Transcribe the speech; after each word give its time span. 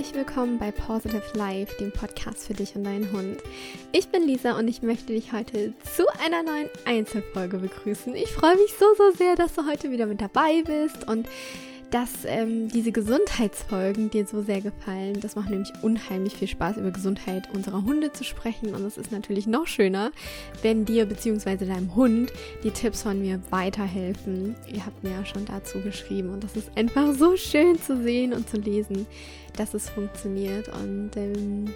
herzlich 0.00 0.26
willkommen 0.26 0.58
bei 0.58 0.70
Positive 0.70 1.22
Life, 1.34 1.76
dem 1.78 1.92
Podcast 1.92 2.46
für 2.46 2.54
dich 2.54 2.74
und 2.74 2.84
deinen 2.84 3.12
Hund. 3.12 3.36
Ich 3.92 4.08
bin 4.08 4.26
Lisa 4.26 4.56
und 4.58 4.66
ich 4.66 4.80
möchte 4.80 5.12
dich 5.12 5.34
heute 5.34 5.74
zu 5.94 6.04
einer 6.24 6.42
neuen 6.42 6.70
Einzelfolge 6.86 7.58
begrüßen. 7.58 8.14
Ich 8.14 8.30
freue 8.30 8.56
mich 8.56 8.72
so, 8.78 8.86
so 8.96 9.10
sehr, 9.10 9.36
dass 9.36 9.52
du 9.52 9.66
heute 9.66 9.90
wieder 9.90 10.06
mit 10.06 10.22
dabei 10.22 10.62
bist 10.62 11.06
und 11.06 11.28
dass 11.90 12.24
ähm, 12.24 12.68
diese 12.68 12.92
Gesundheitsfolgen 12.92 14.10
dir 14.10 14.26
so 14.26 14.42
sehr 14.42 14.60
gefallen. 14.60 15.18
Das 15.20 15.34
macht 15.34 15.50
nämlich 15.50 15.72
unheimlich 15.82 16.34
viel 16.36 16.48
Spaß, 16.48 16.76
über 16.76 16.90
Gesundheit 16.90 17.48
unserer 17.52 17.84
Hunde 17.84 18.12
zu 18.12 18.24
sprechen. 18.24 18.74
Und 18.74 18.84
es 18.84 18.96
ist 18.96 19.10
natürlich 19.10 19.46
noch 19.46 19.66
schöner, 19.66 20.12
wenn 20.62 20.84
dir 20.84 21.06
bzw. 21.06 21.66
deinem 21.66 21.94
Hund 21.94 22.32
die 22.62 22.70
Tipps 22.70 23.02
von 23.02 23.20
mir 23.20 23.40
weiterhelfen. 23.50 24.54
Ihr 24.72 24.86
habt 24.86 25.02
mir 25.02 25.10
ja 25.10 25.24
schon 25.26 25.44
dazu 25.44 25.80
geschrieben. 25.80 26.30
Und 26.30 26.44
das 26.44 26.56
ist 26.56 26.70
einfach 26.76 27.12
so 27.14 27.36
schön 27.36 27.80
zu 27.80 28.00
sehen 28.02 28.32
und 28.32 28.48
zu 28.48 28.56
lesen, 28.58 29.06
dass 29.56 29.74
es 29.74 29.88
funktioniert. 29.88 30.68
Und 30.68 31.10
ähm, 31.16 31.72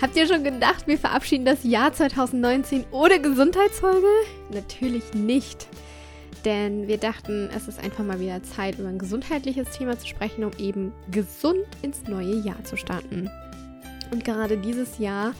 habt 0.00 0.16
ihr 0.16 0.26
schon 0.26 0.44
gedacht, 0.44 0.86
wir 0.86 0.98
verabschieden 0.98 1.44
das 1.44 1.62
Jahr 1.64 1.92
2019 1.92 2.84
ohne 2.90 3.20
Gesundheitsfolge? 3.20 4.06
Natürlich 4.50 5.12
nicht 5.12 5.68
denn 6.44 6.88
wir 6.88 6.98
dachten, 6.98 7.48
es 7.54 7.68
ist 7.68 7.78
einfach 7.78 8.04
mal 8.04 8.20
wieder 8.20 8.42
Zeit, 8.42 8.78
über 8.78 8.88
ein 8.88 8.98
gesundheitliches 8.98 9.70
Thema 9.76 9.98
zu 9.98 10.06
sprechen, 10.06 10.44
um 10.44 10.52
eben 10.58 10.92
gesund 11.10 11.66
ins 11.82 12.04
neue 12.04 12.36
Jahr 12.36 12.62
zu 12.64 12.76
starten. 12.76 13.30
Und 14.10 14.24
gerade 14.24 14.56
dieses 14.56 14.98
Jahr 14.98 15.34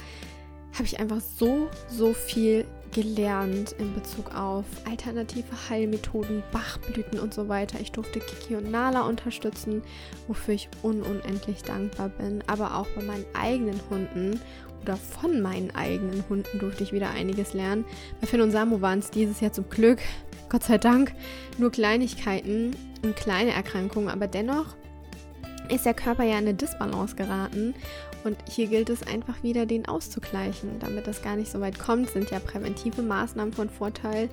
habe 0.74 0.84
ich 0.84 1.00
einfach 1.00 1.20
so, 1.20 1.68
so 1.88 2.12
viel 2.12 2.64
gelernt 2.92 3.72
in 3.78 3.94
Bezug 3.94 4.34
auf 4.34 4.64
alternative 4.88 5.68
Heilmethoden, 5.68 6.42
Bachblüten 6.52 7.18
und 7.18 7.34
so 7.34 7.48
weiter. 7.48 7.78
Ich 7.80 7.92
durfte 7.92 8.20
Kiki 8.20 8.56
und 8.56 8.70
Nala 8.70 9.02
unterstützen, 9.02 9.82
wofür 10.26 10.54
ich 10.54 10.68
unendlich 10.82 11.62
dankbar 11.62 12.08
bin. 12.08 12.42
Aber 12.46 12.76
auch 12.76 12.86
bei 12.96 13.02
meinen 13.02 13.26
eigenen 13.34 13.80
Hunden 13.90 14.40
oder 14.88 14.96
von 14.96 15.42
meinen 15.42 15.74
eigenen 15.74 16.24
Hunden 16.28 16.58
durfte 16.58 16.82
ich 16.82 16.92
wieder 16.92 17.10
einiges 17.10 17.52
lernen. 17.52 17.84
Bei 18.20 18.26
Finn 18.26 18.40
und 18.40 18.50
Samu 18.50 18.80
waren 18.80 19.00
es 19.00 19.10
dieses 19.10 19.40
Jahr 19.40 19.52
zum 19.52 19.68
Glück 19.68 19.98
Gott 20.48 20.64
sei 20.64 20.78
Dank 20.78 21.12
nur 21.58 21.70
Kleinigkeiten 21.70 22.74
und 23.04 23.14
kleine 23.16 23.52
Erkrankungen, 23.52 24.08
aber 24.08 24.26
dennoch 24.26 24.76
ist 25.68 25.84
der 25.84 25.92
Körper 25.92 26.22
ja 26.22 26.38
in 26.38 26.46
eine 26.46 26.54
Disbalance 26.54 27.16
geraten 27.16 27.74
und 28.24 28.38
hier 28.50 28.66
gilt 28.68 28.88
es 28.88 29.06
einfach 29.06 29.42
wieder, 29.42 29.66
den 29.66 29.86
auszugleichen. 29.86 30.78
Damit 30.80 31.06
das 31.06 31.20
gar 31.20 31.36
nicht 31.36 31.50
so 31.50 31.60
weit 31.60 31.78
kommt, 31.78 32.08
sind 32.08 32.30
ja 32.30 32.38
präventive 32.38 33.02
Maßnahmen 33.02 33.52
von 33.52 33.68
Vorteil. 33.68 34.30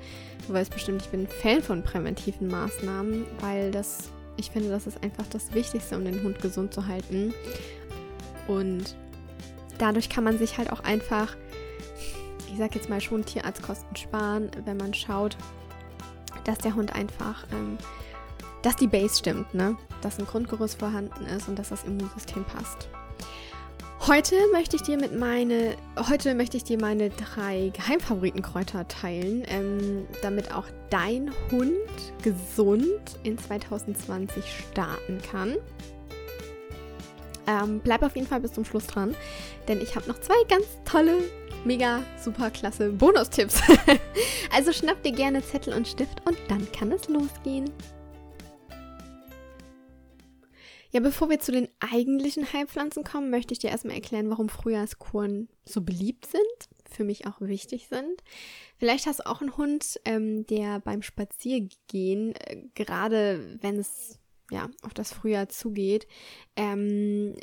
Du 0.48 0.54
weißt 0.54 0.72
bestimmt, 0.72 1.02
ich 1.02 1.10
bin 1.10 1.24
ein 1.24 1.28
Fan 1.28 1.62
von 1.62 1.84
präventiven 1.84 2.48
Maßnahmen, 2.48 3.26
weil 3.42 3.72
das, 3.72 4.10
ich 4.38 4.52
finde, 4.52 4.70
das 4.70 4.88
ist 4.88 5.04
einfach 5.04 5.26
das 5.30 5.54
Wichtigste, 5.54 5.98
um 5.98 6.06
den 6.06 6.24
Hund 6.24 6.42
gesund 6.42 6.74
zu 6.74 6.88
halten. 6.88 7.34
Und 8.48 8.96
dadurch 9.78 10.10
kann 10.10 10.24
man 10.24 10.38
sich 10.38 10.58
halt 10.58 10.72
auch 10.72 10.82
einfach, 10.82 11.36
ich 12.52 12.58
sag 12.58 12.76
jetzt 12.76 12.90
mal 12.90 13.02
schon 13.02 13.26
Tierarztkosten 13.26 13.96
sparen, 13.96 14.50
wenn 14.66 14.78
man 14.78 14.94
schaut, 14.94 15.38
dass 16.44 16.60
der 16.60 16.76
Hund 16.76 16.94
einfach, 16.96 17.46
ähm, 17.52 17.78
dass 18.62 18.76
die 18.76 18.88
Base 18.88 19.20
stimmt, 19.20 19.54
ne? 19.54 19.78
Dass 20.02 20.20
ein 20.20 20.26
Grundgerüst 20.26 20.80
vorhanden 20.80 21.26
ist 21.26 21.48
und 21.48 21.60
dass 21.60 21.70
das 21.70 21.84
Immunsystem 21.84 22.44
passt. 22.46 22.90
Heute 24.08 24.36
möchte 24.52 24.76
ich 24.76 24.84
dir 24.84 24.98
mit 24.98 25.18
meine, 25.18 25.76
heute 26.10 26.36
möchte 26.36 26.58
ich 26.58 26.64
dir 26.64 26.80
meine 26.80 27.10
drei 27.10 27.72
Geheimfavoritenkräuter 27.74 28.88
teilen, 28.88 29.44
ähm, 29.48 30.06
damit 30.22 30.54
auch 30.54 30.66
dein 30.92 31.32
Hund 31.52 31.72
gesund 32.22 33.20
in 33.24 33.38
2020 33.40 34.44
starten 34.46 35.20
kann. 35.32 35.56
Ähm, 37.48 37.82
bleib 37.84 38.04
auf 38.04 38.16
jeden 38.16 38.28
Fall 38.28 38.40
bis 38.42 38.54
zum 38.54 38.66
Schluss 38.66 38.88
dran, 38.88 39.16
denn 39.68 39.82
ich 39.82 39.96
habe 39.96 40.08
noch 40.08 40.20
zwei 40.20 40.36
ganz 40.50 40.66
tolle 40.84 41.24
mega 41.66 42.04
super 42.22 42.52
klasse 42.52 42.92
Bonustipps. 42.92 43.62
also 44.52 44.72
schnapp 44.72 45.02
dir 45.04 45.12
gerne 45.12 45.44
Zettel 45.44 45.74
und 45.74 45.88
Stift 45.88 46.26
und 46.26 46.38
dann 46.48 46.72
kann 46.72 46.92
es 46.92 47.08
losgehen. 47.08 47.72
Ja, 50.92 51.02
bevor 51.02 51.30
wir 51.30 51.42
zu 51.42 51.52
den 51.52 51.68
eigentlichen 51.82 52.54
Heilpflanzen 52.54 53.04
kommen, 53.04 53.30
möchte 53.30 53.52
ich 53.52 53.60
dir 53.60 53.70
erstmal 53.70 53.96
erklären, 53.96 54.30
warum 54.30 54.48
Frühjahrskuren 54.48 55.50
so 55.66 55.82
beliebt 55.82 56.26
sind, 56.26 56.70
für 56.90 57.04
mich 57.04 57.28
auch 57.28 57.42
wichtig 57.42 57.88
sind. 57.90 58.24
Vielleicht 58.78 59.06
hast 59.06 59.20
du 59.20 59.26
auch 59.26 59.42
einen 59.42 59.58
Hund, 59.58 60.00
ähm, 60.06 60.48
der 60.48 60.80
beim 60.80 61.02
Spaziergehen, 61.02 62.34
äh, 62.36 62.64
gerade 62.76 63.58
wenn 63.60 63.78
es 63.78 64.20
ja 64.52 64.70
auf 64.82 64.94
das 64.94 65.14
Frühjahr 65.14 65.50
zugeht, 65.50 66.08
ähm, 66.56 67.36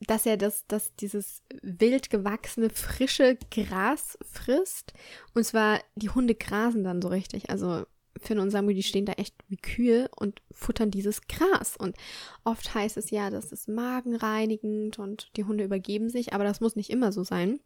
dass 0.00 0.26
er 0.26 0.36
das, 0.36 0.66
dass 0.66 0.94
dieses 0.96 1.42
wild 1.62 2.10
gewachsene, 2.10 2.70
frische 2.70 3.38
Gras 3.50 4.18
frisst. 4.22 4.92
Und 5.34 5.44
zwar, 5.44 5.80
die 5.94 6.10
Hunde 6.10 6.34
grasen 6.34 6.84
dann 6.84 7.00
so 7.00 7.08
richtig. 7.08 7.50
Also 7.50 7.86
Finn 8.20 8.38
und 8.38 8.50
Samu, 8.50 8.72
die 8.72 8.82
stehen 8.82 9.06
da 9.06 9.12
echt 9.14 9.34
wie 9.48 9.56
Kühe 9.56 10.08
und 10.16 10.42
futtern 10.52 10.90
dieses 10.90 11.26
Gras. 11.26 11.76
Und 11.76 11.96
oft 12.44 12.74
heißt 12.74 12.96
es 12.96 13.10
ja, 13.10 13.30
das 13.30 13.52
ist 13.52 13.68
magenreinigend 13.68 14.98
und 14.98 15.30
die 15.36 15.44
Hunde 15.44 15.64
übergeben 15.64 16.10
sich, 16.10 16.32
aber 16.32 16.44
das 16.44 16.60
muss 16.60 16.76
nicht 16.76 16.90
immer 16.90 17.12
so 17.12 17.24
sein. 17.24 17.60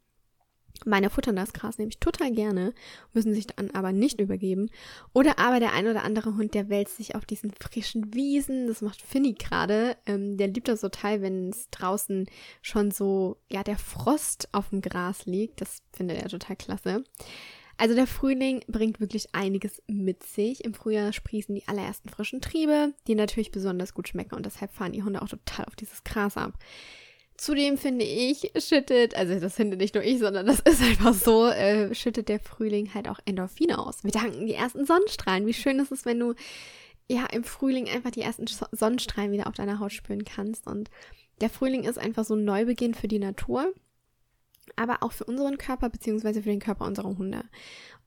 Meine 0.85 1.11
futtern 1.11 1.37
das 1.37 1.53
Gras 1.53 1.79
nämlich 1.79 1.99
total 1.99 2.33
gerne, 2.33 2.73
müssen 3.13 3.35
sich 3.35 3.47
dann 3.47 3.71
aber 3.73 3.93
nicht 3.93 4.21
übergeben. 4.21 4.71
Oder 5.13 5.39
aber 5.39 5.61
der 5.61 5.73
ein 5.73 5.87
oder 5.87 6.05
andere 6.05 6.37
Hund, 6.37 6.55
der 6.55 6.69
wälzt 6.69 6.97
sich 6.97 7.15
auf 7.15 7.27
diesen 7.27 7.53
frischen 7.53 8.15
Wiesen. 8.15 8.67
Das 8.69 8.81
macht 8.81 9.03
Finny 9.03 9.35
gerade. 9.35 9.97
Ähm, 10.07 10.37
der 10.37 10.49
liebt 10.49 10.69
das 10.69 10.81
total, 10.81 11.21
wenn 11.23 11.51
es 11.51 11.69
draußen 11.71 12.27
schon 12.63 12.91
so, 12.91 13.39
ja, 13.51 13.63
der 13.63 13.79
Frost 13.79 14.49
auf 14.53 14.71
dem 14.71 14.81
Gras 14.81 15.27
liegt. 15.27 15.61
Das 15.61 15.83
findet 15.93 16.23
er 16.23 16.29
total 16.29 16.57
klasse. 16.57 17.05
Also 17.81 17.95
der 17.95 18.09
Frühling 18.09 18.65
bringt 18.67 18.99
wirklich 18.99 19.35
einiges 19.35 19.81
mit 19.87 20.25
sich. 20.25 20.65
Im 20.65 20.75
Frühjahr 20.75 21.13
sprießen 21.13 21.55
die 21.55 21.67
allerersten 21.69 22.09
frischen 22.09 22.41
Triebe, 22.41 22.93
die 23.07 23.15
natürlich 23.15 23.53
besonders 23.53 23.95
gut 23.95 24.09
schmecken 24.09 24.35
und 24.35 24.45
deshalb 24.45 24.73
fahren 24.73 24.93
die 24.93 25.05
Hunde 25.05 25.23
auch 25.23 25.29
total 25.29 25.65
auf 25.67 25.77
dieses 25.77 26.03
Gras 26.03 26.37
ab. 26.37 26.55
Zudem 27.39 27.79
finde 27.79 28.05
ich, 28.05 28.51
schüttet, 28.59 29.15
also 29.15 29.39
das 29.39 29.55
finde 29.55 29.77
nicht 29.77 29.95
nur 29.95 30.03
ich, 30.03 30.19
sondern 30.19 30.45
das 30.47 30.59
ist 30.59 30.83
einfach 30.83 31.15
so, 31.15 31.47
äh, 31.47 31.95
schüttet 31.95 32.29
der 32.29 32.41
Frühling 32.41 32.93
halt 32.95 33.09
auch 33.09 33.21
Endorphine 33.25 33.79
aus. 33.79 34.03
Wir 34.03 34.11
danken 34.11 34.47
die 34.47 34.55
ersten 34.55 34.85
Sonnenstrahlen. 34.85 35.47
Wie 35.47 35.55
schön 35.55 35.79
ist 35.79 35.93
es, 35.93 36.05
wenn 36.05 36.19
du 36.19 36.35
ja 37.09 37.27
im 37.27 37.45
Frühling 37.45 37.89
einfach 37.89 38.11
die 38.11 38.23
ersten 38.23 38.47
Sonnenstrahlen 38.73 39.31
wieder 39.31 39.47
auf 39.47 39.55
deiner 39.55 39.79
Haut 39.79 39.93
spüren 39.93 40.25
kannst. 40.25 40.67
Und 40.67 40.91
der 41.41 41.49
Frühling 41.49 41.85
ist 41.85 41.97
einfach 41.97 42.25
so 42.25 42.35
ein 42.35 42.45
Neubeginn 42.45 42.95
für 42.95 43.07
die 43.07 43.21
Natur, 43.21 43.73
aber 44.75 45.05
auch 45.05 45.13
für 45.13 45.25
unseren 45.25 45.59
Körper 45.59 45.91
beziehungsweise 45.91 46.43
für 46.43 46.51
den 46.51 46.59
Körper 46.59 46.87
unserer 46.87 47.17
Hunde. 47.17 47.45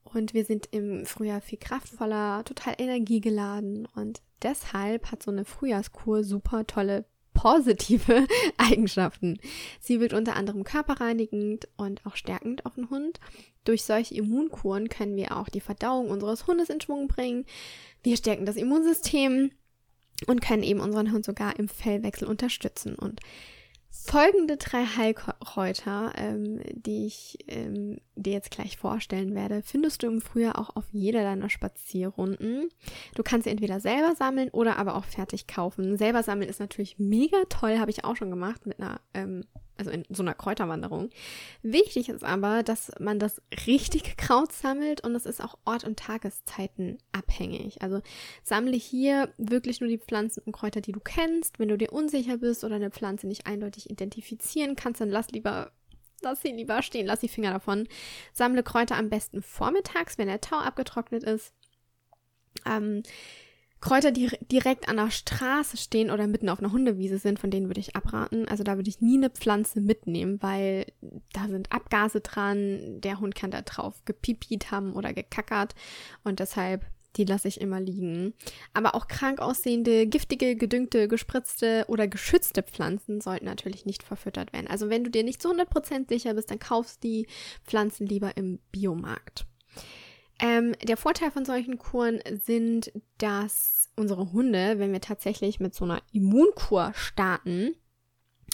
Und 0.04 0.34
wir 0.34 0.44
sind 0.44 0.68
im 0.72 1.06
Frühjahr 1.06 1.40
viel 1.40 1.58
kraftvoller, 1.58 2.44
total 2.44 2.74
energiegeladen 2.76 3.88
und 3.94 4.20
deshalb 4.42 5.10
hat 5.10 5.22
so 5.22 5.30
eine 5.30 5.46
Frühjahrskur 5.46 6.22
super 6.22 6.66
tolle 6.66 7.06
positive 7.34 8.26
Eigenschaften. 8.56 9.38
Sie 9.80 10.00
wirkt 10.00 10.14
unter 10.14 10.36
anderem 10.36 10.64
körperreinigend 10.64 11.68
und 11.76 12.04
auch 12.06 12.16
stärkend 12.16 12.66
auf 12.66 12.74
den 12.74 12.90
Hund. 12.90 13.20
Durch 13.64 13.84
solche 13.84 14.14
Immunkuren 14.14 14.88
können 14.88 15.16
wir 15.16 15.36
auch 15.36 15.48
die 15.48 15.60
Verdauung 15.60 16.10
unseres 16.10 16.46
Hundes 16.46 16.68
in 16.68 16.80
Schwung 16.80 17.08
bringen. 17.08 17.44
Wir 18.02 18.16
stärken 18.16 18.46
das 18.46 18.56
Immunsystem 18.56 19.52
und 20.26 20.40
können 20.40 20.62
eben 20.62 20.80
unseren 20.80 21.12
Hund 21.12 21.24
sogar 21.24 21.58
im 21.58 21.68
Fellwechsel 21.68 22.28
unterstützen. 22.28 22.94
Und 22.94 23.20
Folgende 23.94 24.56
drei 24.56 24.86
Heilkräuter, 24.86 26.12
ähm, 26.16 26.60
die 26.72 27.06
ich 27.06 27.36
ähm, 27.46 27.98
dir 28.16 28.32
jetzt 28.32 28.50
gleich 28.50 28.78
vorstellen 28.78 29.34
werde, 29.34 29.62
findest 29.62 30.02
du 30.02 30.06
im 30.06 30.22
Frühjahr 30.22 30.58
auch 30.58 30.74
auf 30.76 30.86
jeder 30.92 31.22
deiner 31.22 31.50
Spazierrunden. 31.50 32.70
Du 33.14 33.22
kannst 33.22 33.44
sie 33.44 33.50
entweder 33.50 33.80
selber 33.80 34.14
sammeln 34.16 34.48
oder 34.48 34.78
aber 34.78 34.96
auch 34.96 35.04
fertig 35.04 35.46
kaufen. 35.46 35.98
Selber 35.98 36.22
sammeln 36.22 36.48
ist 36.48 36.58
natürlich 36.58 36.98
mega 36.98 37.36
toll, 37.50 37.78
habe 37.78 37.90
ich 37.90 38.04
auch 38.04 38.16
schon 38.16 38.30
gemacht 38.30 38.64
mit 38.64 38.80
einer 38.80 38.98
ähm, 39.12 39.44
also 39.86 39.90
in 39.90 40.04
so 40.14 40.22
einer 40.22 40.34
Kräuterwanderung. 40.34 41.10
Wichtig 41.62 42.08
ist 42.08 42.24
aber, 42.24 42.62
dass 42.62 42.92
man 43.00 43.18
das 43.18 43.42
richtige 43.66 44.14
Kraut 44.16 44.52
sammelt 44.52 45.02
und 45.02 45.14
es 45.14 45.26
ist 45.26 45.42
auch 45.42 45.58
Ort 45.64 45.84
und 45.84 45.98
Tageszeiten 45.98 46.98
abhängig. 47.12 47.82
Also 47.82 48.00
sammle 48.42 48.76
hier 48.76 49.32
wirklich 49.38 49.80
nur 49.80 49.88
die 49.88 49.98
Pflanzen 49.98 50.42
und 50.44 50.52
Kräuter, 50.52 50.80
die 50.80 50.92
du 50.92 51.00
kennst. 51.00 51.58
Wenn 51.58 51.68
du 51.68 51.78
dir 51.78 51.92
unsicher 51.92 52.38
bist 52.38 52.64
oder 52.64 52.76
eine 52.76 52.90
Pflanze 52.90 53.26
nicht 53.26 53.46
eindeutig 53.46 53.90
identifizieren 53.90 54.76
kannst, 54.76 55.00
dann 55.00 55.10
lass 55.10 55.30
lieber 55.30 55.72
lass 56.24 56.40
sie 56.40 56.52
lieber 56.52 56.82
stehen, 56.82 57.06
lass 57.06 57.18
die 57.18 57.28
Finger 57.28 57.50
davon. 57.50 57.88
Sammle 58.32 58.62
Kräuter 58.62 58.96
am 58.96 59.10
besten 59.10 59.42
vormittags, 59.42 60.18
wenn 60.18 60.28
der 60.28 60.40
Tau 60.40 60.58
abgetrocknet 60.58 61.24
ist. 61.24 61.52
Ähm, 62.64 63.02
Kräuter, 63.82 64.12
die 64.12 64.30
direkt 64.50 64.88
an 64.88 64.96
der 64.96 65.10
Straße 65.10 65.76
stehen 65.76 66.10
oder 66.12 66.28
mitten 66.28 66.48
auf 66.48 66.60
einer 66.60 66.70
Hundewiese 66.70 67.18
sind, 67.18 67.40
von 67.40 67.50
denen 67.50 67.66
würde 67.66 67.80
ich 67.80 67.96
abraten. 67.96 68.46
Also 68.46 68.62
da 68.62 68.76
würde 68.76 68.88
ich 68.88 69.00
nie 69.00 69.16
eine 69.16 69.28
Pflanze 69.28 69.80
mitnehmen, 69.80 70.40
weil 70.40 70.86
da 71.32 71.48
sind 71.48 71.72
Abgase 71.72 72.20
dran, 72.20 73.00
der 73.00 73.18
Hund 73.18 73.34
kann 73.34 73.50
da 73.50 73.60
drauf 73.62 74.00
gepipiet 74.04 74.70
haben 74.70 74.92
oder 74.92 75.12
gekackert 75.12 75.74
und 76.22 76.38
deshalb 76.38 76.86
die 77.16 77.24
lasse 77.24 77.48
ich 77.48 77.60
immer 77.60 77.80
liegen. 77.80 78.34
Aber 78.72 78.94
auch 78.94 79.06
krank 79.08 79.40
aussehende, 79.40 80.06
giftige, 80.06 80.56
gedüngte, 80.56 81.08
gespritzte 81.08 81.84
oder 81.88 82.08
geschützte 82.08 82.62
Pflanzen 82.62 83.20
sollten 83.20 83.44
natürlich 83.44 83.84
nicht 83.84 84.02
verfüttert 84.02 84.52
werden. 84.52 84.66
Also 84.66 84.88
wenn 84.88 85.04
du 85.04 85.10
dir 85.10 85.24
nicht 85.24 85.42
zu 85.42 85.52
100% 85.52 86.08
sicher 86.08 86.34
bist, 86.34 86.50
dann 86.50 86.58
kaufst 86.58 87.02
die 87.02 87.26
Pflanzen 87.64 88.06
lieber 88.06 88.36
im 88.36 88.60
Biomarkt. 88.70 89.44
Ähm, 90.42 90.74
der 90.82 90.98
Vorteil 90.98 91.30
von 91.30 91.46
solchen 91.46 91.78
Kuren 91.78 92.20
sind, 92.44 92.92
dass 93.16 93.88
unsere 93.96 94.32
Hunde, 94.32 94.78
wenn 94.78 94.92
wir 94.92 95.00
tatsächlich 95.00 95.60
mit 95.60 95.74
so 95.74 95.84
einer 95.84 96.02
Immunkur 96.12 96.92
starten, 96.94 97.76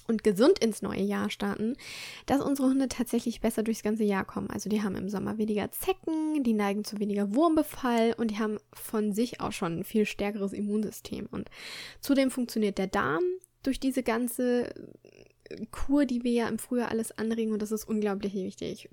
und 0.09 0.25
gesund 0.25 0.59
ins 0.59 0.83
neue 0.83 1.03
Jahr 1.03 1.31
starten, 1.31 1.77
dass 2.27 2.41
unsere 2.41 2.69
Hunde 2.69 2.89
tatsächlich 2.89 3.41
besser 3.41 3.63
durchs 3.63 3.83
ganze 3.83 4.05
Jahr 4.05 4.25
kommen. 4.25 4.49
Also 4.49 4.71
die 4.71 4.83
haben 4.83 4.97
im 4.97 5.11
Sommer 5.11 5.39
weniger 5.39 5.71
Zecken, 5.71 6.43
die 6.43 6.55
neigen 6.55 6.83
zu 6.83 6.99
weniger 6.99 7.35
Wurmbefall 7.35 8.15
und 8.17 8.31
die 8.31 8.39
haben 8.39 8.59
von 8.73 9.13
sich 9.13 9.41
auch 9.41 9.53
schon 9.53 9.81
ein 9.81 9.85
viel 9.85 10.07
stärkeres 10.07 10.55
Immunsystem. 10.55 11.29
Und 11.31 11.51
zudem 12.01 12.31
funktioniert 12.31 12.79
der 12.79 12.87
Darm 12.87 13.23
durch 13.63 13.79
diese 13.79 14.03
ganze 14.03 14.73
Kur, 15.71 16.07
die 16.07 16.25
wir 16.25 16.33
ja 16.33 16.49
im 16.49 16.59
Frühjahr 16.59 16.91
alles 16.91 17.17
anregen 17.17 17.53
und 17.53 17.61
das 17.61 17.73
ist 17.73 17.85
unglaublich 17.85 18.35
wichtig. 18.35 18.89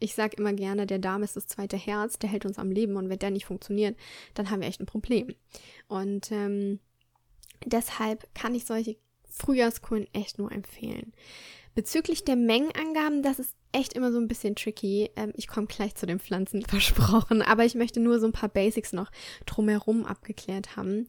Ich 0.00 0.14
sage 0.14 0.36
immer 0.38 0.52
gerne, 0.52 0.86
der 0.86 0.98
Darm 0.98 1.22
ist 1.22 1.36
das 1.36 1.46
zweite 1.46 1.76
Herz, 1.76 2.18
der 2.18 2.30
hält 2.30 2.46
uns 2.46 2.58
am 2.58 2.72
Leben 2.72 2.96
und 2.96 3.08
wenn 3.08 3.18
der 3.18 3.30
nicht 3.30 3.44
funktioniert, 3.44 3.96
dann 4.34 4.50
haben 4.50 4.60
wir 4.60 4.68
echt 4.68 4.80
ein 4.80 4.86
Problem. 4.86 5.34
Und 5.88 6.32
ähm, 6.32 6.80
deshalb 7.64 8.26
kann 8.34 8.54
ich 8.54 8.64
solche 8.64 8.96
Frühjahrskuren 9.28 10.06
echt 10.12 10.38
nur 10.38 10.50
empfehlen. 10.50 11.12
Bezüglich 11.74 12.24
der 12.24 12.36
Mengenangaben, 12.36 13.22
das 13.22 13.38
ist 13.38 13.54
echt 13.72 13.92
immer 13.92 14.10
so 14.10 14.18
ein 14.18 14.26
bisschen 14.26 14.56
tricky. 14.56 15.10
Ähm, 15.16 15.32
ich 15.36 15.46
komme 15.46 15.66
gleich 15.66 15.94
zu 15.94 16.06
den 16.06 16.18
Pflanzen 16.18 16.62
versprochen, 16.62 17.42
aber 17.46 17.64
ich 17.64 17.74
möchte 17.74 18.00
nur 18.00 18.18
so 18.18 18.26
ein 18.26 18.32
paar 18.32 18.48
Basics 18.48 18.92
noch 18.92 19.10
drumherum 19.46 20.04
abgeklärt 20.04 20.76
haben. 20.76 21.06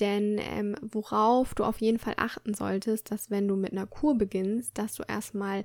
Denn 0.00 0.40
ähm, 0.40 0.74
worauf 0.82 1.54
du 1.54 1.64
auf 1.64 1.80
jeden 1.80 2.00
Fall 2.00 2.14
achten 2.16 2.52
solltest, 2.52 3.10
dass 3.10 3.30
wenn 3.30 3.46
du 3.46 3.56
mit 3.56 3.72
einer 3.72 3.86
Kur 3.86 4.18
beginnst, 4.18 4.76
dass 4.76 4.94
du 4.94 5.04
erstmal 5.04 5.64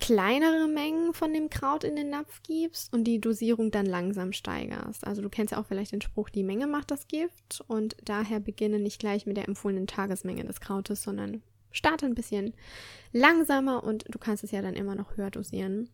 kleinere 0.00 0.68
Mengen 0.68 1.14
von 1.14 1.32
dem 1.32 1.48
Kraut 1.50 1.84
in 1.84 1.96
den 1.96 2.10
Napf 2.10 2.42
gibst 2.42 2.92
und 2.92 3.04
die 3.04 3.20
Dosierung 3.20 3.70
dann 3.70 3.86
langsam 3.86 4.32
steigerst. 4.32 5.06
Also 5.06 5.22
du 5.22 5.28
kennst 5.28 5.52
ja 5.52 5.58
auch 5.58 5.66
vielleicht 5.66 5.92
den 5.92 6.02
Spruch, 6.02 6.28
die 6.28 6.42
Menge 6.42 6.66
macht 6.66 6.90
das 6.90 7.08
Gift 7.08 7.64
und 7.68 7.96
daher 8.04 8.40
beginne 8.40 8.78
nicht 8.78 8.98
gleich 8.98 9.26
mit 9.26 9.36
der 9.36 9.48
empfohlenen 9.48 9.86
Tagesmenge 9.86 10.44
des 10.44 10.60
Krautes, 10.60 11.02
sondern 11.02 11.42
starte 11.70 12.06
ein 12.06 12.14
bisschen 12.14 12.54
langsamer 13.12 13.82
und 13.84 14.04
du 14.08 14.18
kannst 14.18 14.44
es 14.44 14.52
ja 14.52 14.62
dann 14.62 14.74
immer 14.74 14.94
noch 14.94 15.16
höher 15.16 15.30
dosieren. 15.30 15.90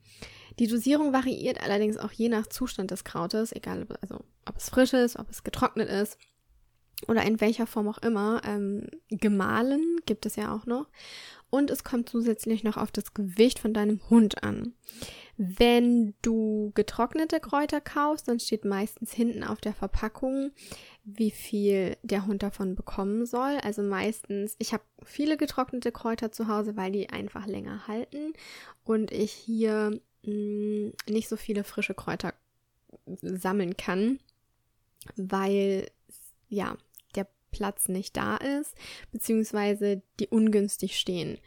Die 0.58 0.67
Dosierung 0.67 1.12
variiert 1.12 1.62
allerdings 1.62 1.96
auch 1.96 2.12
je 2.12 2.29
nach 2.29 2.46
Zustand 2.46 2.91
des 2.91 3.05
Krautes, 3.05 3.53
egal 3.53 3.87
also, 4.00 4.25
ob 4.46 4.56
es 4.56 4.69
frisch 4.69 4.93
ist, 4.93 5.19
ob 5.19 5.31
es 5.31 5.43
getrocknet 5.43 5.88
ist 5.88 6.19
oder 7.08 7.23
in 7.23 7.41
welcher 7.41 7.67
Form 7.67 7.88
auch 7.88 7.99
immer. 7.99 8.43
Ähm, 8.44 8.88
gemahlen 9.08 10.00
gibt 10.05 10.26
es 10.26 10.37
ja 10.37 10.55
auch 10.55 10.67
noch 10.67 10.87
und 11.50 11.70
es 11.70 11.85
kommt 11.85 12.08
zusätzlich 12.08 12.64
noch 12.64 12.76
auf 12.76 12.91
das 12.91 13.12
Gewicht 13.12 13.58
von 13.58 13.75
deinem 13.75 14.00
Hund 14.08 14.43
an. 14.43 14.73
Wenn 15.37 16.14
du 16.23 16.70
getrocknete 16.75 17.41
Kräuter 17.41 17.81
kaufst, 17.81 18.29
dann 18.29 18.41
steht 18.41 18.64
meistens 18.64 19.12
hinten 19.12 19.43
auf 19.43 19.61
der 19.61 19.73
Verpackung, 19.73 20.52
wie 21.05 21.31
viel 21.31 21.97
der 22.02 22.26
Hund 22.26 22.43
davon 22.43 22.75
bekommen 22.75 23.26
soll. 23.26 23.58
Also 23.62 23.82
meistens, 23.82 24.55
ich 24.58 24.73
habe 24.73 24.85
viele 25.02 25.37
getrocknete 25.37 25.93
Kräuter 25.93 26.31
zu 26.31 26.47
Hause, 26.47 26.76
weil 26.76 26.93
die 26.93 27.11
einfach 27.11 27.47
länger 27.47 27.87
halten 27.88 28.35
und 28.85 29.11
ich 29.12 29.32
hier 29.32 29.99
mh, 30.25 30.32
mm, 30.32 30.93
nicht 31.08 31.29
so 31.29 31.37
viele 31.37 31.64
frische 31.64 31.94
Kräuter 31.94 32.35
sammeln 33.23 33.76
kann, 33.76 34.19
weil 35.17 35.87
ja, 36.49 36.76
Platz 37.50 37.88
nicht 37.88 38.17
da 38.17 38.37
ist, 38.37 38.75
beziehungsweise 39.12 40.02
die 40.19 40.29
ungünstig 40.29 40.99
stehen, 40.99 41.38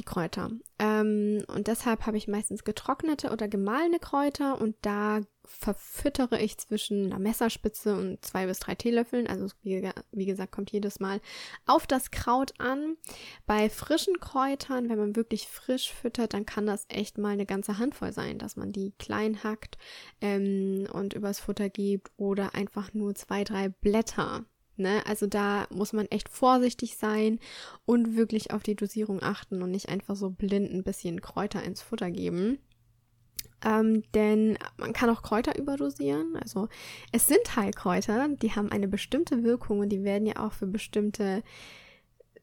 die 0.00 0.04
Kräuter. 0.04 0.50
Ähm, 0.78 1.44
und 1.48 1.66
deshalb 1.66 2.06
habe 2.06 2.16
ich 2.16 2.28
meistens 2.28 2.64
getrocknete 2.64 3.30
oder 3.30 3.48
gemahlene 3.48 3.98
Kräuter 3.98 4.60
und 4.60 4.76
da 4.82 5.20
verfüttere 5.44 6.40
ich 6.40 6.58
zwischen 6.58 7.06
einer 7.06 7.18
Messerspitze 7.18 7.94
und 7.96 8.24
zwei 8.24 8.46
bis 8.46 8.60
drei 8.60 8.74
Teelöffeln. 8.74 9.26
Also 9.26 9.48
wie, 9.62 9.88
wie 10.12 10.26
gesagt, 10.26 10.52
kommt 10.52 10.70
jedes 10.70 11.00
Mal 11.00 11.20
auf 11.66 11.86
das 11.86 12.10
Kraut 12.10 12.54
an. 12.58 12.96
Bei 13.46 13.68
frischen 13.68 14.20
Kräutern, 14.20 14.88
wenn 14.88 14.98
man 14.98 15.16
wirklich 15.16 15.48
frisch 15.48 15.92
füttert, 15.92 16.34
dann 16.34 16.46
kann 16.46 16.66
das 16.66 16.84
echt 16.88 17.18
mal 17.18 17.30
eine 17.30 17.46
ganze 17.46 17.78
Handvoll 17.78 18.12
sein, 18.12 18.38
dass 18.38 18.56
man 18.56 18.72
die 18.72 18.92
klein 18.98 19.42
hackt 19.42 19.78
ähm, 20.20 20.86
und 20.92 21.14
übers 21.14 21.40
Futter 21.40 21.68
gibt 21.68 22.12
oder 22.16 22.54
einfach 22.54 22.94
nur 22.94 23.14
zwei, 23.14 23.44
drei 23.44 23.68
Blätter 23.68 24.44
Ne? 24.82 25.04
Also 25.06 25.26
da 25.26 25.66
muss 25.70 25.92
man 25.92 26.06
echt 26.06 26.28
vorsichtig 26.28 26.96
sein 26.96 27.38
und 27.84 28.16
wirklich 28.16 28.52
auf 28.52 28.62
die 28.62 28.76
Dosierung 28.76 29.22
achten 29.22 29.62
und 29.62 29.70
nicht 29.70 29.88
einfach 29.88 30.16
so 30.16 30.30
blind 30.30 30.70
ein 30.70 30.82
bisschen 30.82 31.20
Kräuter 31.20 31.62
ins 31.62 31.82
Futter 31.82 32.10
geben. 32.10 32.58
Ähm, 33.64 34.02
denn 34.12 34.58
man 34.76 34.92
kann 34.92 35.10
auch 35.10 35.22
Kräuter 35.22 35.56
überdosieren. 35.56 36.36
Also 36.36 36.68
es 37.12 37.26
sind 37.26 37.56
Heilkräuter, 37.56 38.28
die 38.28 38.52
haben 38.52 38.70
eine 38.70 38.88
bestimmte 38.88 39.44
Wirkung 39.44 39.80
und 39.80 39.88
die 39.90 40.04
werden 40.04 40.26
ja 40.26 40.36
auch 40.44 40.52
für 40.52 40.66
bestimmte 40.66 41.42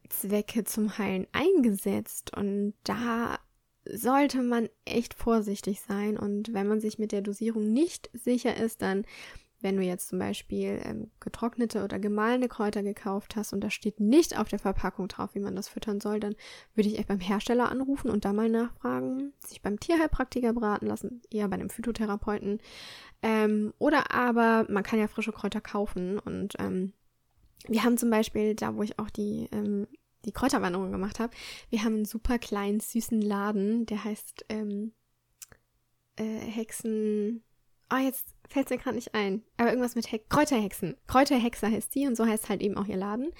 Zwecke 0.08 0.64
zum 0.64 0.98
Heilen 0.98 1.26
eingesetzt. 1.32 2.36
Und 2.36 2.74
da 2.84 3.38
sollte 3.84 4.42
man 4.42 4.68
echt 4.84 5.14
vorsichtig 5.14 5.80
sein. 5.80 6.18
Und 6.18 6.52
wenn 6.52 6.68
man 6.68 6.80
sich 6.80 6.98
mit 6.98 7.12
der 7.12 7.22
Dosierung 7.22 7.72
nicht 7.72 8.10
sicher 8.12 8.56
ist, 8.56 8.82
dann 8.82 9.04
wenn 9.60 9.76
du 9.76 9.82
jetzt 9.82 10.08
zum 10.08 10.18
Beispiel 10.18 10.80
ähm, 10.84 11.10
getrocknete 11.20 11.84
oder 11.84 11.98
gemahlene 11.98 12.48
Kräuter 12.48 12.82
gekauft 12.82 13.36
hast 13.36 13.52
und 13.52 13.60
da 13.62 13.70
steht 13.70 14.00
nicht 14.00 14.38
auf 14.38 14.48
der 14.48 14.58
Verpackung 14.58 15.08
drauf, 15.08 15.34
wie 15.34 15.40
man 15.40 15.56
das 15.56 15.68
füttern 15.68 16.00
soll, 16.00 16.20
dann 16.20 16.34
würde 16.74 16.88
ich 16.88 16.98
echt 16.98 17.08
beim 17.08 17.20
Hersteller 17.20 17.70
anrufen 17.70 18.10
und 18.10 18.24
da 18.24 18.32
mal 18.32 18.48
nachfragen, 18.48 19.32
sich 19.46 19.62
beim 19.62 19.78
Tierheilpraktiker 19.78 20.52
beraten 20.52 20.86
lassen, 20.86 21.22
eher 21.30 21.48
bei 21.48 21.54
einem 21.54 21.70
Phytotherapeuten. 21.70 22.60
Ähm, 23.22 23.74
oder 23.78 24.14
aber 24.14 24.66
man 24.70 24.82
kann 24.82 24.98
ja 24.98 25.08
frische 25.08 25.32
Kräuter 25.32 25.60
kaufen 25.60 26.18
und 26.18 26.54
ähm, 26.58 26.92
wir 27.68 27.84
haben 27.84 27.98
zum 27.98 28.10
Beispiel, 28.10 28.54
da 28.54 28.74
wo 28.74 28.82
ich 28.82 28.98
auch 28.98 29.10
die, 29.10 29.48
ähm, 29.52 29.86
die 30.24 30.32
Kräuterwanderung 30.32 30.90
gemacht 30.90 31.20
habe, 31.20 31.34
wir 31.68 31.84
haben 31.84 31.94
einen 31.94 32.04
super 32.04 32.38
kleinen, 32.38 32.80
süßen 32.80 33.20
Laden, 33.20 33.86
der 33.86 34.04
heißt 34.04 34.46
ähm, 34.48 34.92
äh, 36.16 36.38
Hexen. 36.38 37.42
Oh, 37.92 37.96
jetzt 37.96 38.34
fällt 38.48 38.66
es 38.66 38.70
mir 38.70 38.78
gerade 38.78 38.96
nicht 38.96 39.14
ein. 39.14 39.42
Aber 39.56 39.70
irgendwas 39.70 39.94
mit 39.94 40.06
He 40.06 40.20
Kräuterhexen. 40.28 40.96
Kräuterhexer 41.06 41.70
heißt 41.70 41.92
sie 41.92 42.06
und 42.06 42.16
so 42.16 42.26
heißt 42.26 42.48
halt 42.48 42.62
eben 42.62 42.76
auch 42.76 42.86
ihr 42.86 42.96
Laden. 42.96 43.32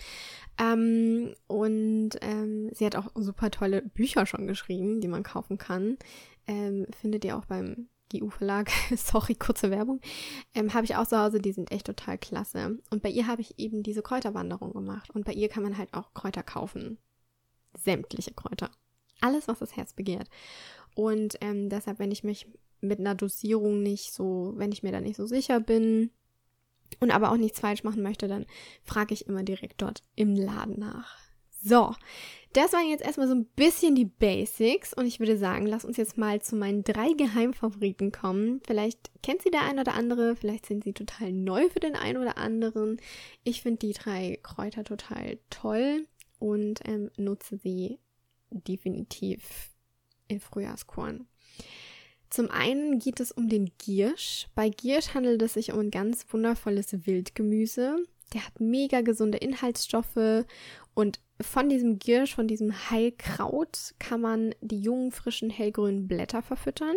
Ähm, 0.58 1.34
und 1.46 2.10
ähm, 2.20 2.70
sie 2.72 2.86
hat 2.86 2.96
auch 2.96 3.08
super 3.14 3.50
tolle 3.50 3.82
Bücher 3.82 4.26
schon 4.26 4.46
geschrieben, 4.46 5.00
die 5.00 5.08
man 5.08 5.22
kaufen 5.22 5.58
kann. 5.58 5.98
Ähm, 6.46 6.86
findet 7.00 7.24
ihr 7.24 7.36
auch 7.36 7.44
beim 7.44 7.88
GU 8.12 8.30
Verlag. 8.30 8.70
Sorry, 8.96 9.34
kurze 9.34 9.70
Werbung. 9.70 10.00
Ähm, 10.54 10.74
habe 10.74 10.84
ich 10.84 10.96
auch 10.96 11.06
zu 11.06 11.18
Hause, 11.18 11.40
die 11.40 11.52
sind 11.52 11.70
echt 11.70 11.86
total 11.86 12.18
klasse. 12.18 12.78
Und 12.90 13.02
bei 13.02 13.08
ihr 13.08 13.26
habe 13.26 13.42
ich 13.42 13.58
eben 13.58 13.82
diese 13.82 14.02
Kräuterwanderung 14.02 14.72
gemacht. 14.72 15.10
Und 15.10 15.24
bei 15.24 15.32
ihr 15.32 15.48
kann 15.48 15.62
man 15.62 15.78
halt 15.78 15.94
auch 15.94 16.12
Kräuter 16.14 16.42
kaufen. 16.42 16.98
Sämtliche 17.78 18.34
Kräuter. 18.34 18.70
Alles, 19.20 19.48
was 19.48 19.60
das 19.60 19.76
Herz 19.76 19.92
begehrt. 19.92 20.28
Und 20.94 21.36
ähm, 21.40 21.68
deshalb, 21.68 21.98
wenn 21.98 22.10
ich 22.10 22.24
mich 22.24 22.48
mit 22.80 22.98
einer 22.98 23.14
Dosierung 23.14 23.82
nicht 23.82 24.12
so, 24.12 24.52
wenn 24.56 24.72
ich 24.72 24.82
mir 24.82 24.92
da 24.92 25.00
nicht 25.00 25.16
so 25.16 25.26
sicher 25.26 25.60
bin 25.60 26.10
und 26.98 27.10
aber 27.10 27.30
auch 27.30 27.36
nichts 27.36 27.60
falsch 27.60 27.84
machen 27.84 28.02
möchte, 28.02 28.28
dann 28.28 28.46
frage 28.82 29.14
ich 29.14 29.26
immer 29.26 29.42
direkt 29.42 29.82
dort 29.82 30.02
im 30.16 30.34
Laden 30.34 30.78
nach. 30.78 31.18
So, 31.62 31.94
das 32.54 32.72
waren 32.72 32.88
jetzt 32.88 33.04
erstmal 33.04 33.28
so 33.28 33.34
ein 33.34 33.44
bisschen 33.44 33.94
die 33.94 34.06
Basics 34.06 34.94
und 34.94 35.06
ich 35.06 35.20
würde 35.20 35.36
sagen, 35.36 35.66
lass 35.66 35.84
uns 35.84 35.98
jetzt 35.98 36.16
mal 36.16 36.40
zu 36.40 36.56
meinen 36.56 36.82
drei 36.84 37.12
Geheimfavoriten 37.12 38.12
kommen. 38.12 38.60
Vielleicht 38.66 39.10
kennt 39.22 39.42
sie 39.42 39.50
der 39.50 39.62
ein 39.62 39.78
oder 39.78 39.94
andere, 39.94 40.36
vielleicht 40.36 40.66
sind 40.66 40.84
sie 40.84 40.94
total 40.94 41.32
neu 41.32 41.68
für 41.68 41.80
den 41.80 41.94
einen 41.94 42.18
oder 42.18 42.38
anderen. 42.38 42.98
Ich 43.44 43.62
finde 43.62 43.86
die 43.86 43.92
drei 43.92 44.38
Kräuter 44.42 44.84
total 44.84 45.38
toll 45.50 46.06
und 46.38 46.80
ähm, 46.86 47.10
nutze 47.18 47.58
sie 47.58 47.98
definitiv 48.50 49.70
in 50.26 50.40
Frühjahrskorn. 50.40 51.26
Zum 52.30 52.50
einen 52.50 53.00
geht 53.00 53.18
es 53.18 53.32
um 53.32 53.48
den 53.48 53.70
Giersch. 53.78 54.46
Bei 54.54 54.68
Giersch 54.68 55.14
handelt 55.14 55.42
es 55.42 55.54
sich 55.54 55.72
um 55.72 55.80
ein 55.80 55.90
ganz 55.90 56.24
wundervolles 56.30 57.06
Wildgemüse. 57.06 57.96
Der 58.32 58.46
hat 58.46 58.60
mega 58.60 59.00
gesunde 59.00 59.38
Inhaltsstoffe 59.38 60.44
und 60.94 61.20
von 61.40 61.68
diesem 61.68 61.98
Giersch, 61.98 62.34
von 62.34 62.46
diesem 62.46 62.90
Heilkraut, 62.90 63.94
kann 63.98 64.20
man 64.20 64.54
die 64.60 64.80
jungen, 64.80 65.10
frischen, 65.10 65.50
hellgrünen 65.50 66.06
Blätter 66.06 66.42
verfüttern. 66.42 66.94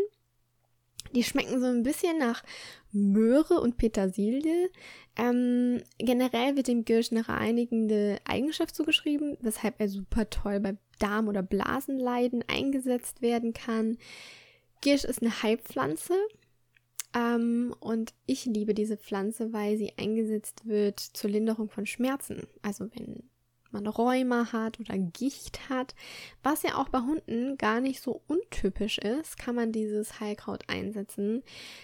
Die 1.15 1.23
schmecken 1.23 1.59
so 1.59 1.65
ein 1.65 1.83
bisschen 1.83 2.17
nach 2.17 2.43
Möhre 2.91 3.59
und 3.59 3.77
Petersilie. 3.77 4.69
Ähm, 5.15 5.81
generell 5.97 6.55
wird 6.55 6.67
dem 6.67 6.85
Giersch 6.85 7.11
eine 7.11 7.27
reinigende 7.27 8.17
Eigenschaft 8.25 8.75
zugeschrieben, 8.75 9.37
weshalb 9.41 9.79
er 9.79 9.89
super 9.89 10.29
toll 10.29 10.59
bei 10.59 10.77
Darm- 10.99 11.27
oder 11.27 11.43
Blasenleiden 11.43 12.43
eingesetzt 12.47 13.21
werden 13.21 13.53
kann. 13.53 13.97
Giersch 14.83 15.05
ist 15.05 15.21
eine 15.21 15.41
Heilpflanze. 15.41 16.13
Ähm, 17.15 17.73
und 17.79 18.13
ich 18.25 18.45
liebe 18.45 18.73
diese 18.73 18.97
Pflanze, 18.97 19.53
weil 19.53 19.77
sie 19.77 19.93
eingesetzt 19.97 20.67
wird 20.67 20.99
zur 20.99 21.29
Linderung 21.29 21.69
von 21.69 21.85
Schmerzen. 21.85 22.47
Also 22.61 22.89
wenn 22.93 23.23
man 23.71 23.87
Rheuma 23.87 24.51
hat 24.51 24.79
oder 24.79 24.97
Gicht 24.97 25.69
hat, 25.69 25.95
was 26.43 26.63
ja 26.63 26.75
auch 26.75 26.89
bei 26.89 26.99
Hunden 26.99 27.57
gar 27.57 27.79
nicht 27.79 28.01
so 28.01 28.21
untypisch 28.27 28.97
ist, 28.97 29.39
kann 29.39 29.55
man 29.55 29.71
dieses 29.71 30.19
Heilkraut 30.19 30.63
einsetzen. 30.67 31.43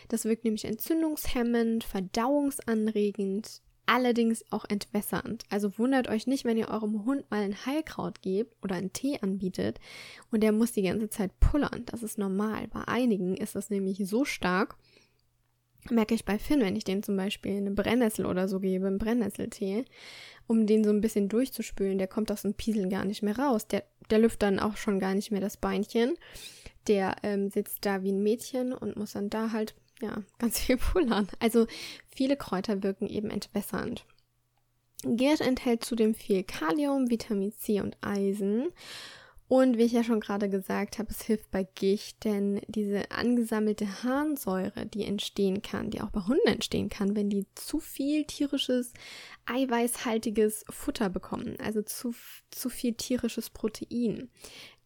Das 0.10 0.25
wirkt 0.25 0.44
nämlich 0.44 0.65
entzündungshemmend, 0.65 1.84
verdauungsanregend, 1.86 3.62
allerdings 3.89 4.46
auch 4.51 4.65
entwässernd. 4.69 5.43
Also 5.50 5.77
wundert 5.79 6.08
euch 6.08 6.27
nicht, 6.27 6.46
wenn 6.46 6.58
ihr 6.58 6.69
eurem 6.69 7.05
Hund 7.05 7.29
mal 7.31 7.41
ein 7.41 7.65
Heilkraut 7.65 8.22
gebt 8.22 8.55
oder 8.63 8.75
einen 8.75 8.93
Tee 8.93 9.19
anbietet 9.22 9.79
und 10.31 10.41
der 10.41 10.51
muss 10.51 10.72
die 10.72 10.84
ganze 10.84 11.10
Zeit 11.10 11.38
pullern. 11.39 11.84
Das 11.88 12.03
ist 12.03 12.19
normal. 12.19 12.67
Bei 12.67 12.88
einigen 12.88 13.36
ist 13.36 13.55
das 13.55 13.72
nämlich 13.72 14.08
so 14.08 14.25
stark, 14.25 14.77
merke 15.89 16.13
ich 16.13 16.24
bei 16.24 16.38
Finn, 16.38 16.62
wenn 16.62 16.75
ich 16.75 16.84
den 16.84 17.01
zum 17.01 17.17
Beispiel 17.17 17.58
eine 17.58 17.72
Brennnessel 17.72 18.27
oder 18.27 18.48
so 18.48 18.60
gebe, 18.60 18.86
einen 18.86 19.00
Brennnesseltee, 19.00 19.86
um 20.46 20.67
den 20.67 20.84
so 20.84 20.91
ein 20.91 21.01
bisschen 21.01 21.27
durchzuspülen, 21.27 21.98
der 21.98 22.08
kommt 22.08 22.31
aus 22.31 22.43
dem 22.43 22.53
Pieseln 22.53 22.89
gar 22.89 23.05
nicht 23.05 23.24
mehr 23.24 23.39
raus. 23.39 23.65
Der, 23.67 23.84
der 24.12 24.19
lüftet 24.19 24.43
dann 24.43 24.60
auch 24.60 24.77
schon 24.77 25.00
gar 25.00 25.15
nicht 25.15 25.31
mehr 25.31 25.41
das 25.41 25.58
Beinchen. 25.58 26.13
Der 26.88 27.15
ähm, 27.24 27.50
sitzt 27.50 27.86
da 27.86 28.03
wie 28.03 28.12
ein 28.12 28.22
Mädchen 28.22 28.72
und 28.72 28.98
muss 28.98 29.13
dann 29.13 29.31
da 29.31 29.51
halt 29.51 29.74
ja, 30.01 30.24
ganz 30.38 30.60
viel 30.60 30.77
pullern. 30.77 31.27
Also 31.39 31.68
viele 32.08 32.38
Kräuter 32.38 32.84
wirken 32.84 33.08
eben 33.08 33.29
entwässernd. 33.29 34.06
Giersch 35.03 35.41
enthält 35.41 35.86
zudem 35.86 36.13
viel 36.13 36.44
Kalium, 36.44 37.10
Vitamin 37.10 37.53
C 37.53 37.79
und 37.82 37.98
Eisen. 38.01 38.70
Und 39.48 39.79
wie 39.79 39.84
ich 39.84 39.94
ja 39.94 40.03
schon 40.03 40.20
gerade 40.20 40.48
gesagt 40.48 41.00
habe, 41.00 41.10
es 41.10 41.24
hilft 41.24 41.50
bei 41.50 41.63
Gicht, 41.63 42.24
denn 42.24 42.62
diese 42.68 43.10
angesammelte 43.10 44.03
Harnsäure, 44.03 44.86
die 44.86 45.03
entstehen 45.03 45.63
kann, 45.63 45.89
die 45.89 46.01
auch 46.01 46.12
bei 46.12 46.22
Hunden 46.22 46.48
entstehen 46.48 46.89
kann, 46.89 47.15
wenn 47.15 47.32
die 47.32 47.48
zu 47.56 47.79
viel 47.79 48.25
tierisches, 48.25 48.94
eiweißhaltiges 49.48 50.65
Futter 50.70 51.10
bekommen, 51.10 51.58
also 51.60 51.82
zu, 51.82 52.13
zu 52.51 52.70
viel 52.70 52.94
tierisches 52.94 53.50
Protein, 53.50 54.29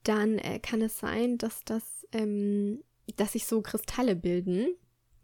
dann 0.03 0.37
äh, 0.37 0.59
kann 0.59 0.81
es 0.81 0.97
sein, 0.97 1.37
dass 1.37 1.65
das, 1.65 2.07
ähm, 2.13 2.85
dass 3.17 3.33
sich 3.33 3.45
so 3.45 3.61
Kristalle 3.61 4.15
bilden, 4.15 4.77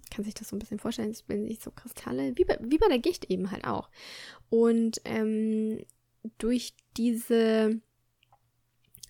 kann 0.09 0.25
sich 0.25 0.33
das 0.33 0.49
so 0.49 0.55
ein 0.55 0.59
bisschen 0.59 0.79
vorstellen, 0.79 1.11
es 1.11 1.23
bilden 1.23 1.47
sich 1.47 1.59
so 1.59 1.71
Kristalle, 1.71 2.37
wie 2.37 2.45
bei, 2.45 2.57
wie 2.61 2.77
bei 2.77 2.87
der 2.87 2.99
Gicht 2.99 3.29
eben 3.29 3.51
halt 3.51 3.65
auch. 3.65 3.89
Und 4.49 5.01
ähm, 5.05 5.79
durch 6.37 6.73
diese 6.97 7.79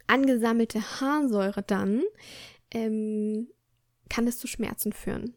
angesammelte 0.07 0.81
Harnsäure 0.99 1.63
dann 1.63 2.03
ähm, 2.71 3.47
kann 4.09 4.27
es 4.27 4.39
zu 4.39 4.47
Schmerzen 4.47 4.91
führen. 4.91 5.35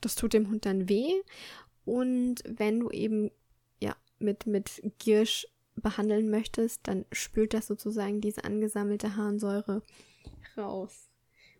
Das 0.00 0.14
tut 0.14 0.32
dem 0.32 0.48
Hund 0.48 0.64
dann 0.66 0.88
weh. 0.88 1.12
Und 1.84 2.42
wenn 2.46 2.80
du 2.80 2.90
eben 2.90 3.30
ja 3.80 3.96
mit, 4.18 4.46
mit 4.46 4.82
Giersch 4.98 5.46
behandeln 5.74 6.30
möchtest, 6.30 6.86
dann 6.86 7.04
spült 7.12 7.54
das 7.54 7.66
sozusagen 7.66 8.20
diese 8.20 8.44
angesammelte 8.44 9.16
Harnsäure 9.16 9.82
raus. 10.56 11.08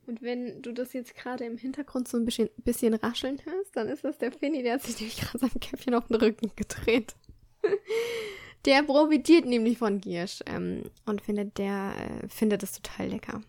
Und 0.06 0.22
wenn 0.22 0.62
du 0.62 0.72
das 0.72 0.92
jetzt 0.92 1.14
gerade 1.14 1.44
im 1.44 1.56
Hintergrund 1.56 2.08
so 2.08 2.16
ein 2.16 2.24
bisschen, 2.24 2.50
bisschen 2.56 2.94
rascheln 2.94 3.40
hörst, 3.44 3.76
dann 3.76 3.88
ist 3.88 4.04
das 4.04 4.18
der 4.18 4.32
Finny, 4.32 4.62
der 4.62 4.74
hat 4.74 4.82
sich 4.82 4.96
nämlich 5.00 5.20
gerade 5.20 5.38
sein 5.38 5.60
Käppchen 5.60 5.94
auf 5.94 6.06
den 6.08 6.16
Rücken 6.16 6.50
gedreht. 6.56 7.14
der 8.64 8.82
profitiert 8.82 9.46
nämlich 9.46 9.78
von 9.78 10.00
Giersch 10.00 10.40
ähm, 10.46 10.84
und 11.06 11.22
findet, 11.22 11.58
der 11.58 11.94
äh, 11.96 12.28
findet 12.28 12.62
es 12.62 12.72
total 12.72 13.08
lecker. 13.08 13.42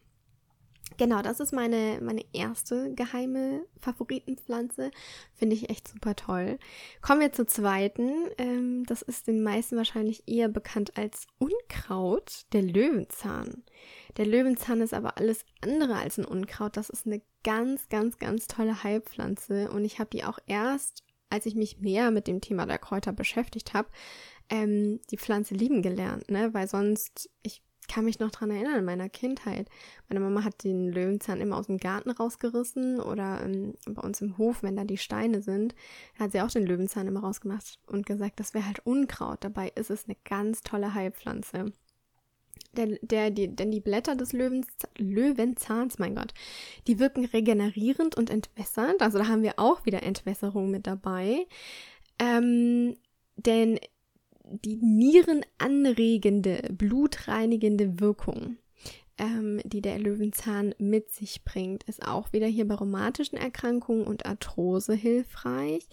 Genau, 0.98 1.22
das 1.22 1.40
ist 1.40 1.54
meine, 1.54 2.00
meine 2.02 2.24
erste 2.34 2.94
geheime 2.94 3.66
Favoritenpflanze. 3.80 4.92
Finde 5.34 5.56
ich 5.56 5.70
echt 5.70 5.88
super 5.88 6.16
toll. 6.16 6.60
Kommen 7.02 7.22
wir 7.22 7.32
zur 7.32 7.48
zweiten. 7.48 8.12
Ähm, 8.38 8.84
das 8.86 9.02
ist 9.02 9.28
den 9.28 9.44
meisten 9.44 9.78
wahrscheinlich 9.78 10.24
eher 10.28 10.50
bekannt 10.50 10.98
als 10.98 11.28
Unkraut, 11.40 12.46
der 12.54 12.62
Löwenzahn. 12.62 13.64
Der 14.18 14.26
Löwenzahn 14.26 14.82
ist 14.82 14.94
aber 14.94 15.18
alles 15.18 15.46
andere 15.62 15.96
als 15.96 16.18
ein 16.18 16.26
Unkraut. 16.26 16.78
Das 16.78 16.90
ist 16.90 17.06
eine 17.06 17.22
ganz, 17.44 17.90
ganz, 17.90 18.20
ganz 18.20 18.48
tolle 18.48 18.84
Heilpflanze. 18.84 19.72
Und 19.72 19.86
ich 19.86 20.00
habe 20.00 20.10
die 20.12 20.24
auch 20.24 20.40
erst, 20.46 21.04
als 21.30 21.46
ich 21.46 21.56
mich 21.56 21.80
mehr 21.80 22.12
mit 22.12 22.28
dem 22.28 22.42
Thema 22.42 22.66
der 22.66 22.78
Kräuter 22.78 23.12
beschäftigt 23.12 23.74
habe, 23.74 23.90
ähm, 24.50 25.00
die 25.10 25.18
Pflanze 25.18 25.56
lieben 25.56 25.82
gelernt, 25.82 26.30
ne? 26.30 26.54
Weil 26.54 26.68
sonst, 26.68 27.30
ich 27.42 27.64
kann 27.94 28.06
mich 28.06 28.20
noch 28.20 28.32
dran 28.32 28.50
erinnern, 28.50 28.80
in 28.80 28.86
meiner 28.86 29.08
Kindheit. 29.08 29.70
Meine 30.10 30.20
Mama 30.20 30.44
hat 30.44 30.64
den 30.64 30.92
Löwenzahn 30.92 31.40
immer 31.40 31.58
aus 31.58 31.68
dem 31.68 31.78
Garten 31.78 32.10
rausgerissen 32.10 33.00
oder 33.00 33.42
ähm, 33.44 33.76
bei 33.86 34.02
uns 34.02 34.20
im 34.20 34.40
Hof, 34.40 34.64
wenn 34.64 34.76
da 34.76 34.84
die 34.84 34.98
Steine 34.98 35.44
sind, 35.44 35.76
hat 36.18 36.32
sie 36.32 36.42
auch 36.42 36.50
den 36.50 36.66
Löwenzahn 36.66 37.08
immer 37.08 37.20
rausgemacht 37.20 37.78
und 37.86 38.08
gesagt, 38.08 38.40
das 38.40 38.56
wäre 38.56 38.66
halt 38.66 38.84
Unkraut. 38.84 39.44
Dabei 39.44 39.72
ist 39.76 39.92
es 39.92 40.06
eine 40.06 40.18
ganz 40.26 40.62
tolle 40.62 40.96
Heilpflanze. 40.96 41.72
Der, 42.76 42.98
der, 43.04 43.30
die, 43.30 43.56
denn 43.56 43.70
die 43.70 43.80
Blätter 43.82 44.16
des 44.16 44.34
Löwenzahns, 44.34 46.00
mein 46.00 46.16
Gott, 46.16 46.34
die 46.88 46.98
wirken 46.98 47.26
regenerierend 47.26 48.16
und 48.16 48.32
entwässernd. 48.32 49.04
Also 49.04 49.20
da 49.20 49.28
haben 49.28 49.44
wir 49.44 49.60
auch 49.60 49.86
wieder 49.86 50.02
Entwässerung 50.02 50.72
mit 50.72 50.88
dabei. 50.88 51.46
Ähm, 52.18 52.96
denn 53.36 53.80
die 54.44 54.76
nierenanregende, 54.76 56.70
blutreinigende 56.72 58.00
Wirkung, 58.00 58.58
ähm, 59.18 59.62
die 59.64 59.82
der 59.82 60.00
Löwenzahn 60.00 60.74
mit 60.80 61.12
sich 61.12 61.44
bringt, 61.44 61.84
ist 61.84 62.06
auch 62.06 62.34
wieder 62.34 62.48
hier 62.48 62.68
bei 62.68 62.76
rheumatischen 62.76 63.38
Erkrankungen 63.38 64.06
und 64.06 64.26
Arthrose 64.26 64.94
hilfreich. 64.94 65.88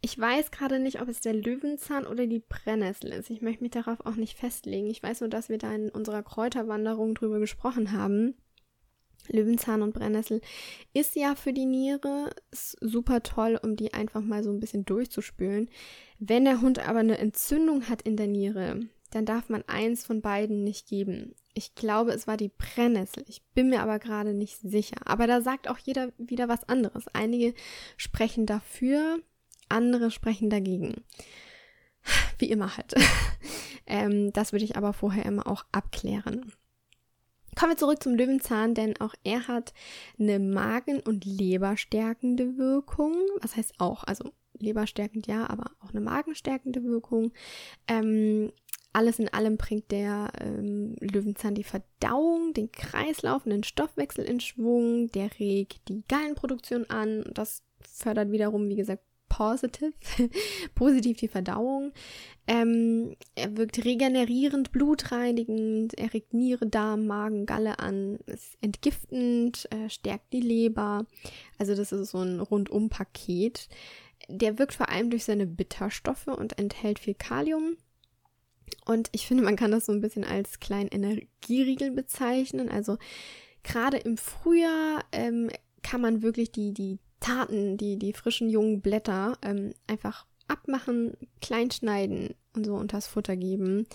Ich 0.00 0.18
weiß 0.18 0.50
gerade 0.50 0.78
nicht, 0.80 1.00
ob 1.00 1.08
es 1.08 1.20
der 1.20 1.34
Löwenzahn 1.34 2.06
oder 2.06 2.26
die 2.26 2.42
Brennnessel 2.46 3.12
ist. 3.12 3.30
Ich 3.30 3.42
möchte 3.42 3.62
mich 3.62 3.72
darauf 3.72 4.04
auch 4.04 4.16
nicht 4.16 4.36
festlegen. 4.36 4.88
Ich 4.88 5.02
weiß 5.02 5.20
nur, 5.20 5.30
dass 5.30 5.48
wir 5.48 5.58
da 5.58 5.72
in 5.72 5.88
unserer 5.88 6.22
Kräuterwanderung 6.22 7.14
drüber 7.14 7.38
gesprochen 7.38 7.92
haben. 7.92 8.34
Löwenzahn 9.28 9.82
und 9.82 9.94
Brennnessel 9.94 10.40
ist 10.92 11.16
ja 11.16 11.34
für 11.34 11.52
die 11.52 11.66
Niere 11.66 12.30
super 12.52 13.22
toll, 13.22 13.58
um 13.62 13.76
die 13.76 13.94
einfach 13.94 14.20
mal 14.20 14.42
so 14.42 14.50
ein 14.50 14.60
bisschen 14.60 14.84
durchzuspülen. 14.84 15.70
Wenn 16.18 16.44
der 16.44 16.60
Hund 16.60 16.86
aber 16.86 17.00
eine 17.00 17.18
Entzündung 17.18 17.88
hat 17.88 18.02
in 18.02 18.16
der 18.16 18.28
Niere, 18.28 18.80
dann 19.10 19.26
darf 19.26 19.48
man 19.48 19.62
eins 19.68 20.04
von 20.04 20.20
beiden 20.20 20.64
nicht 20.64 20.88
geben. 20.88 21.34
Ich 21.52 21.76
glaube, 21.76 22.10
es 22.12 22.26
war 22.26 22.36
die 22.36 22.50
Brennnessel. 22.50 23.24
Ich 23.28 23.42
bin 23.54 23.70
mir 23.70 23.80
aber 23.80 24.00
gerade 24.00 24.34
nicht 24.34 24.58
sicher. 24.58 24.96
Aber 25.04 25.28
da 25.28 25.40
sagt 25.40 25.68
auch 25.68 25.78
jeder 25.78 26.12
wieder 26.18 26.48
was 26.48 26.68
anderes. 26.68 27.04
Einige 27.12 27.54
sprechen 27.96 28.44
dafür, 28.44 29.20
andere 29.68 30.10
sprechen 30.10 30.50
dagegen. 30.50 31.04
Wie 32.38 32.50
immer 32.50 32.76
halt. 32.76 32.94
ähm, 33.86 34.32
das 34.32 34.52
würde 34.52 34.64
ich 34.64 34.76
aber 34.76 34.92
vorher 34.92 35.26
immer 35.26 35.46
auch 35.46 35.64
abklären. 35.70 36.52
Kommen 37.58 37.72
wir 37.72 37.76
zurück 37.76 38.02
zum 38.02 38.14
Löwenzahn, 38.14 38.74
denn 38.74 39.00
auch 39.00 39.14
er 39.24 39.48
hat 39.48 39.72
eine 40.18 40.38
Magen- 40.38 41.00
und 41.00 41.24
Leberstärkende 41.24 42.56
Wirkung. 42.56 43.14
Was 43.40 43.56
heißt 43.56 43.74
auch, 43.78 44.04
also 44.04 44.32
leberstärkend 44.58 45.26
ja, 45.26 45.48
aber 45.48 45.70
auch 45.80 45.90
eine 45.90 46.00
magenstärkende 46.00 46.82
Wirkung. 46.84 47.32
Ähm, 47.88 48.52
alles 48.92 49.18
in 49.18 49.28
allem 49.28 49.56
bringt 49.56 49.90
der 49.90 50.30
ähm, 50.40 50.94
Löwenzahn 51.00 51.54
die 51.54 51.64
Verdauung, 51.64 52.54
den 52.54 52.70
Kreislauf 52.70 53.44
und 53.44 53.50
den 53.50 53.64
Stoffwechsel 53.64 54.24
in 54.24 54.40
Schwung. 54.40 55.08
Der 55.08 55.30
regt 55.38 55.88
die 55.88 56.04
Gallenproduktion 56.08 56.88
an. 56.90 57.24
Das 57.34 57.62
fördert 57.80 58.30
wiederum, 58.30 58.68
wie 58.68 58.76
gesagt, 58.76 59.02
positive, 59.34 59.92
positiv 60.76 61.16
die 61.16 61.28
Verdauung. 61.28 61.92
Ähm, 62.46 63.16
er 63.34 63.56
wirkt 63.56 63.84
regenerierend, 63.84 64.70
blutreinigend, 64.70 65.94
er 65.94 66.14
regt 66.14 66.34
Niere, 66.34 66.66
Darm, 66.66 67.06
Magen, 67.06 67.44
Galle 67.44 67.80
an, 67.80 68.18
ist 68.26 68.56
entgiftend, 68.60 69.66
äh, 69.72 69.90
stärkt 69.90 70.32
die 70.32 70.40
Leber. 70.40 71.06
Also 71.58 71.74
das 71.74 71.90
ist 71.90 72.10
so 72.10 72.18
ein 72.18 72.38
Rundum-Paket. 72.38 73.68
Der 74.28 74.58
wirkt 74.58 74.74
vor 74.74 74.88
allem 74.88 75.10
durch 75.10 75.24
seine 75.24 75.46
Bitterstoffe 75.46 76.28
und 76.28 76.56
enthält 76.56 77.00
viel 77.00 77.14
Kalium. 77.14 77.76
Und 78.86 79.08
ich 79.12 79.26
finde, 79.26 79.42
man 79.42 79.56
kann 79.56 79.72
das 79.72 79.86
so 79.86 79.92
ein 79.92 80.00
bisschen 80.00 80.24
als 80.24 80.60
kleinen 80.60 80.90
Energieriegel 80.90 81.90
bezeichnen. 81.90 82.68
Also 82.68 82.98
gerade 83.64 83.96
im 83.96 84.16
Frühjahr 84.16 85.04
ähm, 85.10 85.50
kann 85.82 86.00
man 86.00 86.22
wirklich 86.22 86.52
die, 86.52 86.72
die 86.72 86.98
Taten, 87.20 87.76
die, 87.76 87.98
die 87.98 88.12
frischen 88.12 88.48
jungen 88.48 88.80
Blätter 88.80 89.38
ähm, 89.42 89.72
einfach 89.86 90.26
abmachen, 90.48 91.16
klein 91.40 91.70
schneiden 91.70 92.34
und 92.54 92.66
so 92.66 92.74
unters 92.74 93.06
Futter 93.06 93.36
geben. 93.36 93.86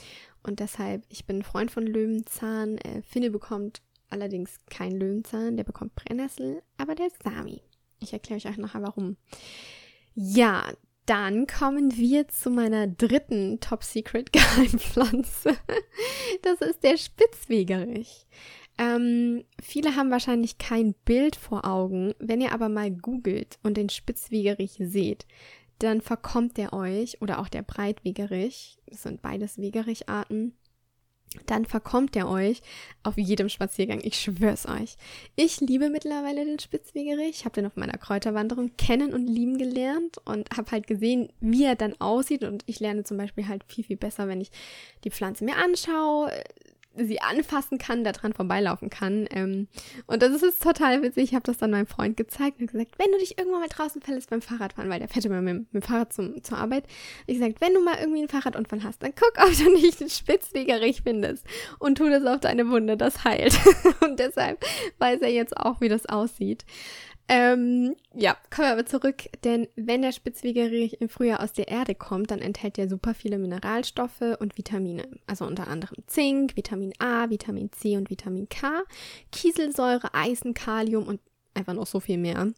Und 0.43 0.59
deshalb, 0.59 1.03
ich 1.09 1.25
bin 1.25 1.43
Freund 1.43 1.71
von 1.71 1.85
Löwenzahn. 1.85 2.77
Äh, 2.79 3.01
Finne 3.03 3.29
bekommt 3.29 3.81
allerdings 4.09 4.59
kein 4.69 4.91
Löwenzahn, 4.91 5.57
der 5.57 5.63
bekommt 5.63 5.95
Brennnessel, 5.95 6.61
aber 6.77 6.95
der 6.95 7.09
Sami. 7.23 7.61
Ich 7.99 8.13
erkläre 8.13 8.37
euch 8.37 8.47
auch 8.47 8.57
nachher 8.57 8.81
warum. 8.81 9.17
Ja, 10.15 10.63
dann 11.05 11.47
kommen 11.47 11.95
wir 11.97 12.27
zu 12.27 12.49
meiner 12.49 12.87
dritten 12.87 13.59
Top 13.59 13.83
Secret 13.83 14.31
Geheimpflanze. 14.33 15.57
Das 16.43 16.61
ist 16.61 16.83
der 16.83 16.95
Spitzwegerich. 16.95 18.27
Ähm, 18.79 19.43
viele 19.61 19.97
haben 19.97 20.09
wahrscheinlich 20.09 20.57
kein 20.57 20.93
Bild 21.05 21.35
vor 21.35 21.65
Augen. 21.65 22.13
Wenn 22.17 22.39
ihr 22.39 22.53
aber 22.53 22.69
mal 22.69 22.89
googelt 22.89 23.59
und 23.61 23.75
den 23.75 23.89
Spitzwegerich 23.89 24.77
seht, 24.79 25.27
dann 25.79 26.01
verkommt 26.01 26.57
der 26.57 26.73
euch 26.73 27.21
oder 27.21 27.39
auch 27.39 27.49
der 27.49 27.61
Breitwegerich, 27.61 28.79
das 28.87 29.03
sind 29.03 29.21
beides 29.21 29.57
Wegericharten, 29.57 30.53
dann 31.45 31.65
verkommt 31.65 32.15
der 32.15 32.27
euch 32.27 32.61
auf 33.03 33.17
jedem 33.17 33.49
Spaziergang. 33.49 33.99
Ich 34.01 34.19
schwör's 34.19 34.65
euch. 34.65 34.95
Ich 35.35 35.59
liebe 35.59 35.89
mittlerweile 35.89 36.43
den 36.43 36.57
Spitzwegerich. 36.57 37.29
Ich 37.29 37.45
habe 37.45 37.53
den 37.53 37.67
auf 37.67 37.75
meiner 37.75 37.97
Kräuterwanderung 37.97 38.71
kennen 38.77 39.13
und 39.13 39.27
lieben 39.27 39.57
gelernt 39.57 40.17
und 40.25 40.49
habe 40.57 40.71
halt 40.71 40.87
gesehen, 40.87 41.31
wie 41.39 41.65
er 41.65 41.75
dann 41.75 41.99
aussieht. 41.99 42.43
Und 42.43 42.63
ich 42.65 42.79
lerne 42.79 43.03
zum 43.03 43.17
Beispiel 43.17 43.47
halt 43.47 43.63
viel, 43.65 43.83
viel 43.83 43.97
besser, 43.97 44.27
wenn 44.27 44.41
ich 44.41 44.51
die 45.03 45.11
Pflanze 45.11 45.45
mir 45.45 45.57
anschaue, 45.57 46.31
sie 46.95 47.21
anfassen 47.21 47.77
kann, 47.77 48.03
da 48.03 48.11
dran 48.11 48.33
vorbeilaufen 48.33 48.89
kann. 48.89 49.27
Ähm, 49.31 49.67
und 50.07 50.21
das 50.21 50.41
ist 50.41 50.61
total 50.61 51.01
witzig. 51.01 51.25
Ich 51.25 51.33
habe 51.33 51.43
das 51.43 51.57
dann 51.57 51.71
meinem 51.71 51.87
Freund 51.87 52.17
gezeigt 52.17 52.59
und 52.59 52.71
gesagt, 52.71 52.97
wenn 52.97 53.11
du 53.11 53.17
dich 53.17 53.37
irgendwann 53.37 53.61
mal 53.61 53.69
draußen 53.69 54.01
verlässt 54.01 54.29
beim 54.29 54.41
Fahrradfahren, 54.41 54.89
weil 54.89 54.99
der 54.99 55.07
fährt 55.07 55.25
immer 55.25 55.41
mit, 55.41 55.73
mit 55.73 55.73
dem 55.73 55.81
Fahrrad 55.81 56.13
zum, 56.13 56.43
zur 56.43 56.57
Arbeit. 56.57 56.85
Ich 57.27 57.37
gesagt, 57.39 57.61
wenn 57.61 57.73
du 57.73 57.83
mal 57.83 57.97
irgendwie 57.99 58.19
einen 58.19 58.29
Fahrradunfall 58.29 58.83
hast, 58.83 59.03
dann 59.03 59.13
guck, 59.15 59.43
ob 59.43 59.55
du 59.57 59.71
nicht 59.73 59.99
den 59.99 60.09
Spitzwegerich 60.09 61.01
findest 61.03 61.45
und 61.77 61.97
tu 61.97 62.09
das 62.09 62.25
auf 62.25 62.39
deine 62.39 62.69
Wunde, 62.69 62.97
das 62.97 63.23
heilt. 63.23 63.57
und 64.01 64.19
deshalb 64.19 64.63
weiß 64.97 65.21
er 65.21 65.31
jetzt 65.31 65.55
auch, 65.55 65.81
wie 65.81 65.89
das 65.89 66.05
aussieht. 66.07 66.65
Ähm, 67.31 67.95
ja, 68.15 68.35
kommen 68.49 68.69
wir 68.69 68.71
aber 68.71 68.87
zurück, 68.87 69.29
denn 69.43 69.67
wenn 69.75 70.01
der 70.01 70.11
Spitzwegerich 70.11 70.99
im 70.99 71.09
Frühjahr 71.09 71.43
aus 71.43 71.53
der 71.53 71.67
Erde 71.67 71.93
kommt, 71.93 72.31
dann 72.31 72.39
enthält 72.39 72.79
er 72.79 72.89
super 72.89 73.13
viele 73.13 73.37
Mineralstoffe 73.37 74.35
und 74.39 74.57
Vitamine. 74.57 75.07
Also 75.27 75.45
unter 75.45 75.67
anderem 75.67 75.97
Zink, 76.07 76.57
Vitamin 76.57 76.91
A, 76.97 77.29
Vitamin 77.29 77.71
C 77.71 77.97
und 77.97 78.09
Vitamin 78.09 78.49
K, 78.49 78.81
Kieselsäure, 79.31 80.11
Eisen, 80.15 80.55
Kalium 80.55 81.05
und 81.05 81.21
einfach 81.53 81.75
noch 81.75 81.85
so 81.85 81.99
viel 81.99 82.17
mehr. 82.17 82.51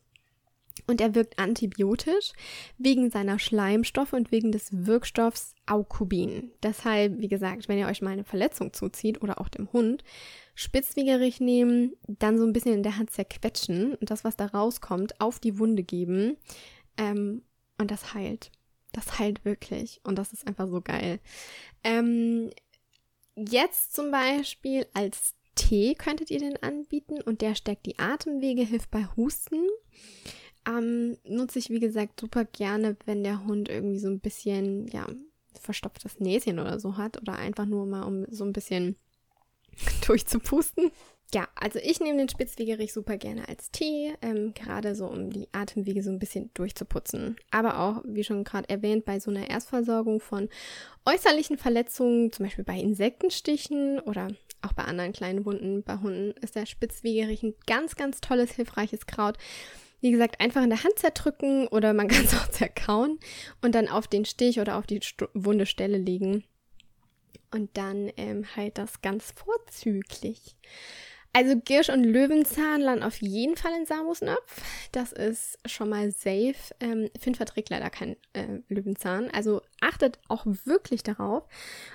Und 0.88 1.02
er 1.02 1.16
wirkt 1.16 1.38
antibiotisch 1.38 2.32
wegen 2.78 3.12
seiner 3.12 3.40
Schleimstoffe 3.40 4.14
und 4.14 4.32
wegen 4.32 4.54
des 4.54 4.70
Wirkstoffs 4.72 5.54
Aukubin. 5.66 6.52
Deshalb, 6.64 7.20
wie 7.20 7.28
gesagt, 7.28 7.68
wenn 7.68 7.78
ihr 7.78 7.88
euch 7.88 8.02
mal 8.02 8.12
eine 8.12 8.24
Verletzung 8.24 8.72
zuzieht 8.72 9.22
oder 9.22 9.42
auch 9.42 9.50
dem 9.50 9.72
Hund, 9.74 10.04
Spitzwegerich 10.62 11.40
nehmen, 11.40 11.94
dann 12.08 12.38
so 12.38 12.46
ein 12.46 12.54
bisschen 12.54 12.74
in 12.74 12.84
der 12.84 12.98
Hand 12.98 13.10
zerquetschen 13.10 13.96
und 13.96 14.12
das, 14.12 14.24
was 14.24 14.36
da 14.38 14.46
rauskommt, 14.46 15.20
auf 15.20 15.40
die 15.40 15.58
Wunde 15.58 15.84
geben. 15.84 16.38
Ähm, 16.98 17.42
und 17.80 17.90
das 17.90 18.14
heilt. 18.14 18.52
Das 18.92 19.18
heilt 19.18 19.44
wirklich. 19.44 20.02
Und 20.04 20.18
das 20.18 20.34
ist 20.34 20.46
einfach 20.46 20.68
so 20.68 20.82
geil. 20.82 21.20
Ähm, 21.84 22.52
jetzt 23.36 23.94
zum 23.94 24.12
Beispiel 24.12 24.86
als 24.94 25.34
Tee 25.56 25.96
könntet 25.96 26.30
ihr 26.30 26.40
den 26.40 26.62
anbieten 26.62 27.22
und 27.22 27.42
der 27.42 27.56
stärkt 27.56 27.86
die 27.88 27.98
Atemwege, 27.98 28.64
hilft 28.64 28.92
bei 28.92 29.08
Husten. 29.18 29.68
Ähm, 30.68 31.18
nutze 31.24 31.58
ich, 31.58 31.72
wie 31.72 31.80
gesagt, 31.80 32.20
super 32.20 32.46
gerne, 32.46 32.98
wenn 33.06 33.24
der 33.24 33.46
Hund 33.46 33.68
irgendwie 33.68 34.00
so 34.00 34.10
ein 34.10 34.20
bisschen, 34.20 34.88
ja, 34.90 35.08
verstopftes 35.60 36.20
Näschen 36.20 36.60
oder 36.60 36.80
so 36.80 36.98
hat 36.98 37.20
oder 37.20 37.36
einfach 37.36 37.66
nur 37.66 37.86
mal 37.88 38.04
um 38.04 38.26
so 38.30 38.46
ein 38.46 38.54
bisschen 38.54 38.96
durchzupusten. 40.06 40.92
Ja, 41.34 41.48
also 41.56 41.80
ich 41.82 42.02
nehme 42.02 42.18
den 42.18 42.28
Spitzwegerich 42.28 42.92
super 42.92 43.16
gerne 43.18 43.48
als 43.48 43.72
Tee, 43.72 44.14
ähm, 44.22 44.54
gerade 44.54 44.96
so 44.96 45.08
um 45.08 45.30
die 45.30 45.48
Atemwege 45.54 46.04
so 46.04 46.10
ein 46.10 46.20
bisschen 46.20 46.52
durchzuputzen. 46.54 47.38
Aber 47.52 47.80
auch, 47.80 48.02
wie 48.06 48.26
schon 48.26 48.44
gerade 48.44 48.68
erwähnt, 48.68 49.06
bei 49.06 49.18
so 49.22 49.32
einer 49.32 49.50
Erstversorgung 49.50 50.20
von 50.20 50.50
äußerlichen 51.06 51.58
Verletzungen, 51.58 52.34
zum 52.34 52.46
Beispiel 52.46 52.66
bei 52.66 52.78
Insektenstichen 52.78 54.00
oder 54.02 54.28
auch 54.62 54.74
bei 54.74 54.84
anderen 54.84 55.14
kleinen 55.14 55.46
Wunden 55.46 55.84
bei 55.84 55.98
Hunden, 55.98 56.32
ist 56.42 56.56
der 56.56 56.66
Spitzwegerich 56.66 57.44
ein 57.44 57.56
ganz, 57.66 57.96
ganz 57.96 58.20
tolles, 58.20 58.52
hilfreiches 58.52 59.06
Kraut. 59.06 59.38
Wie 60.02 60.12
gesagt, 60.12 60.42
einfach 60.42 60.64
in 60.64 60.70
der 60.70 60.84
Hand 60.84 61.00
zerdrücken 61.00 61.68
oder 61.68 61.94
man 61.94 62.08
kann 62.10 62.26
es 62.26 62.34
auch 62.34 62.50
zerkauen 62.50 63.20
und 63.62 63.74
dann 63.74 63.88
auf 63.88 64.08
den 64.08 64.26
Stich 64.26 64.60
oder 64.60 64.78
auf 64.78 64.86
die 64.86 65.00
St 65.02 65.24
wunde 65.34 65.66
Stelle 65.66 65.98
legen. 65.98 66.44
Und 67.52 67.76
dann 67.78 68.12
ähm, 68.18 68.46
heilt 68.56 68.78
das 68.78 69.02
ganz 69.02 69.32
vorzüglich. 69.32 70.56
Also 71.34 71.56
Girsch 71.58 71.90
und 71.90 72.04
Löwenzahn 72.04 72.82
landen 72.82 73.04
auf 73.04 73.22
jeden 73.22 73.56
Fall 73.56 73.72
in 73.80 73.86
Samusnapf. 73.86 74.62
Das 74.92 75.14
ist 75.14 75.58
schon 75.66 75.90
mal 75.90 76.12
safe. 76.12 76.56
Ähm, 76.82 77.10
Finn 77.18 77.36
verträgt 77.36 77.70
leider 77.70 77.90
kein 77.90 78.18
äh, 78.34 78.60
Löwenzahn. 78.68 79.30
Also 79.32 79.62
achtet 79.80 80.20
auch 80.28 80.46
wirklich 80.46 81.04
darauf, 81.04 81.44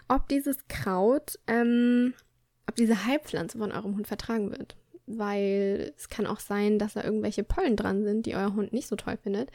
ob 0.08 0.26
dieses 0.28 0.66
Kraut, 0.68 1.38
ähm, 1.46 2.14
ob 2.66 2.76
diese 2.76 3.04
Heilpflanze 3.04 3.58
von 3.58 3.72
eurem 3.72 3.96
Hund 3.96 4.06
vertragen 4.06 4.50
wird. 4.50 4.76
Weil 5.06 5.92
es 5.96 6.08
kann 6.08 6.26
auch 6.26 6.40
sein, 6.40 6.78
dass 6.78 6.94
da 6.94 7.04
irgendwelche 7.04 7.44
Pollen 7.44 7.76
dran 7.76 8.04
sind, 8.04 8.24
die 8.24 8.36
euer 8.36 8.54
Hund 8.54 8.72
nicht 8.72 8.88
so 8.88 8.96
toll 8.96 9.18
findet. 9.22 9.50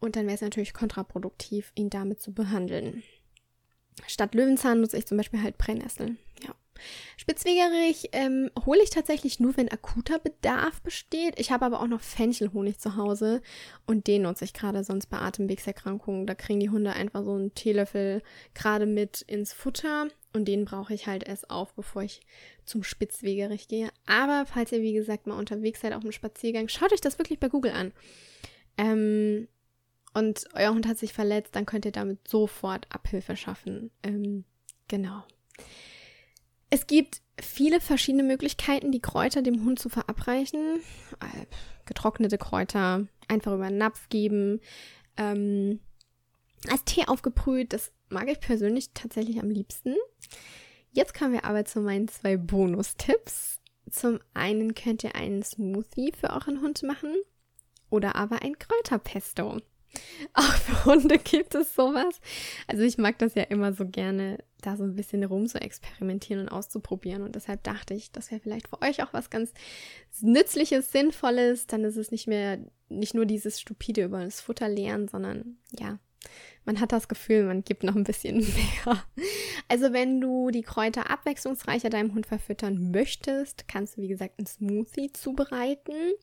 Und 0.00 0.16
dann 0.16 0.24
wäre 0.24 0.34
es 0.34 0.40
natürlich 0.40 0.72
kontraproduktiv, 0.72 1.72
ihn 1.74 1.90
damit 1.90 2.22
zu 2.22 2.32
behandeln. 2.32 3.02
Statt 4.06 4.34
Löwenzahn 4.34 4.80
nutze 4.80 4.98
ich 4.98 5.06
zum 5.06 5.16
Beispiel 5.16 5.42
halt 5.42 5.58
Brennnessel. 5.58 6.16
Ja. 6.42 6.54
Spitzwegerich 7.16 8.08
ähm, 8.12 8.50
hole 8.66 8.82
ich 8.82 8.90
tatsächlich 8.90 9.40
nur, 9.40 9.56
wenn 9.56 9.70
akuter 9.70 10.18
Bedarf 10.18 10.82
besteht. 10.82 11.38
Ich 11.38 11.50
habe 11.50 11.64
aber 11.64 11.80
auch 11.80 11.86
noch 11.86 12.00
Fenchelhonig 12.00 12.78
zu 12.78 12.96
Hause 12.96 13.40
und 13.86 14.06
den 14.06 14.22
nutze 14.22 14.44
ich 14.44 14.52
gerade 14.52 14.82
sonst 14.84 15.06
bei 15.06 15.18
Atemwegserkrankungen. 15.18 16.26
Da 16.26 16.34
kriegen 16.34 16.60
die 16.60 16.70
Hunde 16.70 16.92
einfach 16.92 17.24
so 17.24 17.34
einen 17.34 17.54
Teelöffel 17.54 18.22
gerade 18.54 18.86
mit 18.86 19.22
ins 19.22 19.52
Futter 19.52 20.08
und 20.32 20.46
den 20.46 20.64
brauche 20.64 20.92
ich 20.92 21.06
halt 21.06 21.26
erst 21.26 21.48
auf, 21.50 21.72
bevor 21.74 22.02
ich 22.02 22.20
zum 22.64 22.82
Spitzwegerich 22.82 23.68
gehe. 23.68 23.90
Aber 24.06 24.44
falls 24.46 24.72
ihr, 24.72 24.82
wie 24.82 24.92
gesagt, 24.92 25.26
mal 25.26 25.38
unterwegs 25.38 25.80
seid 25.80 25.92
auf 25.92 26.02
dem 26.02 26.12
Spaziergang, 26.12 26.68
schaut 26.68 26.92
euch 26.92 27.00
das 27.00 27.18
wirklich 27.18 27.38
bei 27.38 27.48
Google 27.48 27.72
an. 27.72 27.92
Ähm, 28.76 29.46
und 30.14 30.44
euer 30.54 30.70
Hund 30.70 30.86
hat 30.86 30.98
sich 30.98 31.12
verletzt, 31.12 31.54
dann 31.56 31.66
könnt 31.66 31.84
ihr 31.84 31.92
damit 31.92 32.26
sofort 32.28 32.86
Abhilfe 32.90 33.36
schaffen. 33.36 33.90
Ähm, 34.02 34.44
genau. 34.88 35.24
Es 36.70 36.86
gibt 36.86 37.20
viele 37.40 37.80
verschiedene 37.80 38.22
Möglichkeiten, 38.22 38.92
die 38.92 39.00
Kräuter 39.00 39.42
dem 39.42 39.64
Hund 39.64 39.78
zu 39.78 39.88
verabreichen. 39.88 40.80
Äh, 41.20 41.46
getrocknete 41.84 42.38
Kräuter 42.38 43.06
einfach 43.28 43.52
über 43.52 43.66
einen 43.66 43.78
Napf 43.78 44.08
geben. 44.08 44.60
Ähm, 45.16 45.80
als 46.70 46.84
Tee 46.84 47.06
aufgebrüht, 47.06 47.72
das 47.72 47.92
mag 48.08 48.30
ich 48.30 48.40
persönlich 48.40 48.90
tatsächlich 48.94 49.40
am 49.40 49.50
liebsten. 49.50 49.94
Jetzt 50.92 51.12
kommen 51.12 51.32
wir 51.32 51.44
aber 51.44 51.64
zu 51.64 51.80
meinen 51.80 52.08
zwei 52.08 52.36
Bonustipps. 52.36 53.60
Zum 53.90 54.20
einen 54.32 54.74
könnt 54.74 55.04
ihr 55.04 55.14
einen 55.14 55.42
Smoothie 55.42 56.12
für 56.12 56.30
euren 56.30 56.60
Hund 56.62 56.82
machen 56.82 57.14
oder 57.90 58.16
aber 58.16 58.42
ein 58.42 58.58
Kräuterpesto. 58.58 59.60
Auch 60.34 60.52
für 60.54 60.84
Hunde 60.84 61.18
gibt 61.18 61.54
es 61.54 61.74
sowas. 61.74 62.20
Also 62.66 62.82
ich 62.82 62.98
mag 62.98 63.18
das 63.18 63.34
ja 63.34 63.42
immer 63.44 63.72
so 63.72 63.86
gerne, 63.86 64.38
da 64.62 64.76
so 64.76 64.84
ein 64.84 64.94
bisschen 64.94 65.24
rum 65.24 65.46
zu 65.46 65.60
experimentieren 65.60 66.42
und 66.42 66.48
auszuprobieren. 66.48 67.22
Und 67.22 67.34
deshalb 67.34 67.62
dachte 67.62 67.94
ich, 67.94 68.12
das 68.12 68.30
wäre 68.30 68.40
vielleicht 68.40 68.68
für 68.68 68.82
euch 68.82 69.02
auch 69.02 69.12
was 69.12 69.30
ganz 69.30 69.52
Nützliches, 70.20 70.90
Sinnvolles. 70.92 71.66
Dann 71.66 71.84
ist 71.84 71.96
es 71.96 72.10
nicht 72.10 72.26
mehr, 72.26 72.58
nicht 72.88 73.14
nur 73.14 73.26
dieses 73.26 73.60
stupide 73.60 74.04
über 74.04 74.24
das 74.24 74.40
Futter 74.40 74.68
lernen, 74.68 75.08
sondern 75.08 75.58
ja, 75.78 75.98
man 76.64 76.80
hat 76.80 76.92
das 76.92 77.08
Gefühl, 77.08 77.44
man 77.44 77.62
gibt 77.62 77.84
noch 77.84 77.94
ein 77.94 78.04
bisschen 78.04 78.38
mehr. 78.84 79.04
Also 79.68 79.92
wenn 79.92 80.20
du 80.20 80.50
die 80.50 80.62
Kräuter 80.62 81.10
abwechslungsreicher 81.10 81.90
deinem 81.90 82.14
Hund 82.14 82.26
verfüttern 82.26 82.90
möchtest, 82.90 83.68
kannst 83.68 83.96
du, 83.96 84.02
wie 84.02 84.08
gesagt, 84.08 84.38
einen 84.38 84.46
Smoothie 84.46 85.12
zubereiten 85.12 86.14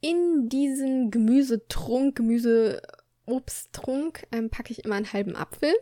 in 0.00 0.48
diesen 0.48 1.10
Gemüsetrunk, 1.10 2.16
Gemüseobsttrunk 2.16 4.26
ähm, 4.32 4.50
packe 4.50 4.72
ich 4.72 4.84
immer 4.84 4.96
einen 4.96 5.12
halben 5.12 5.36
Apfel, 5.36 5.72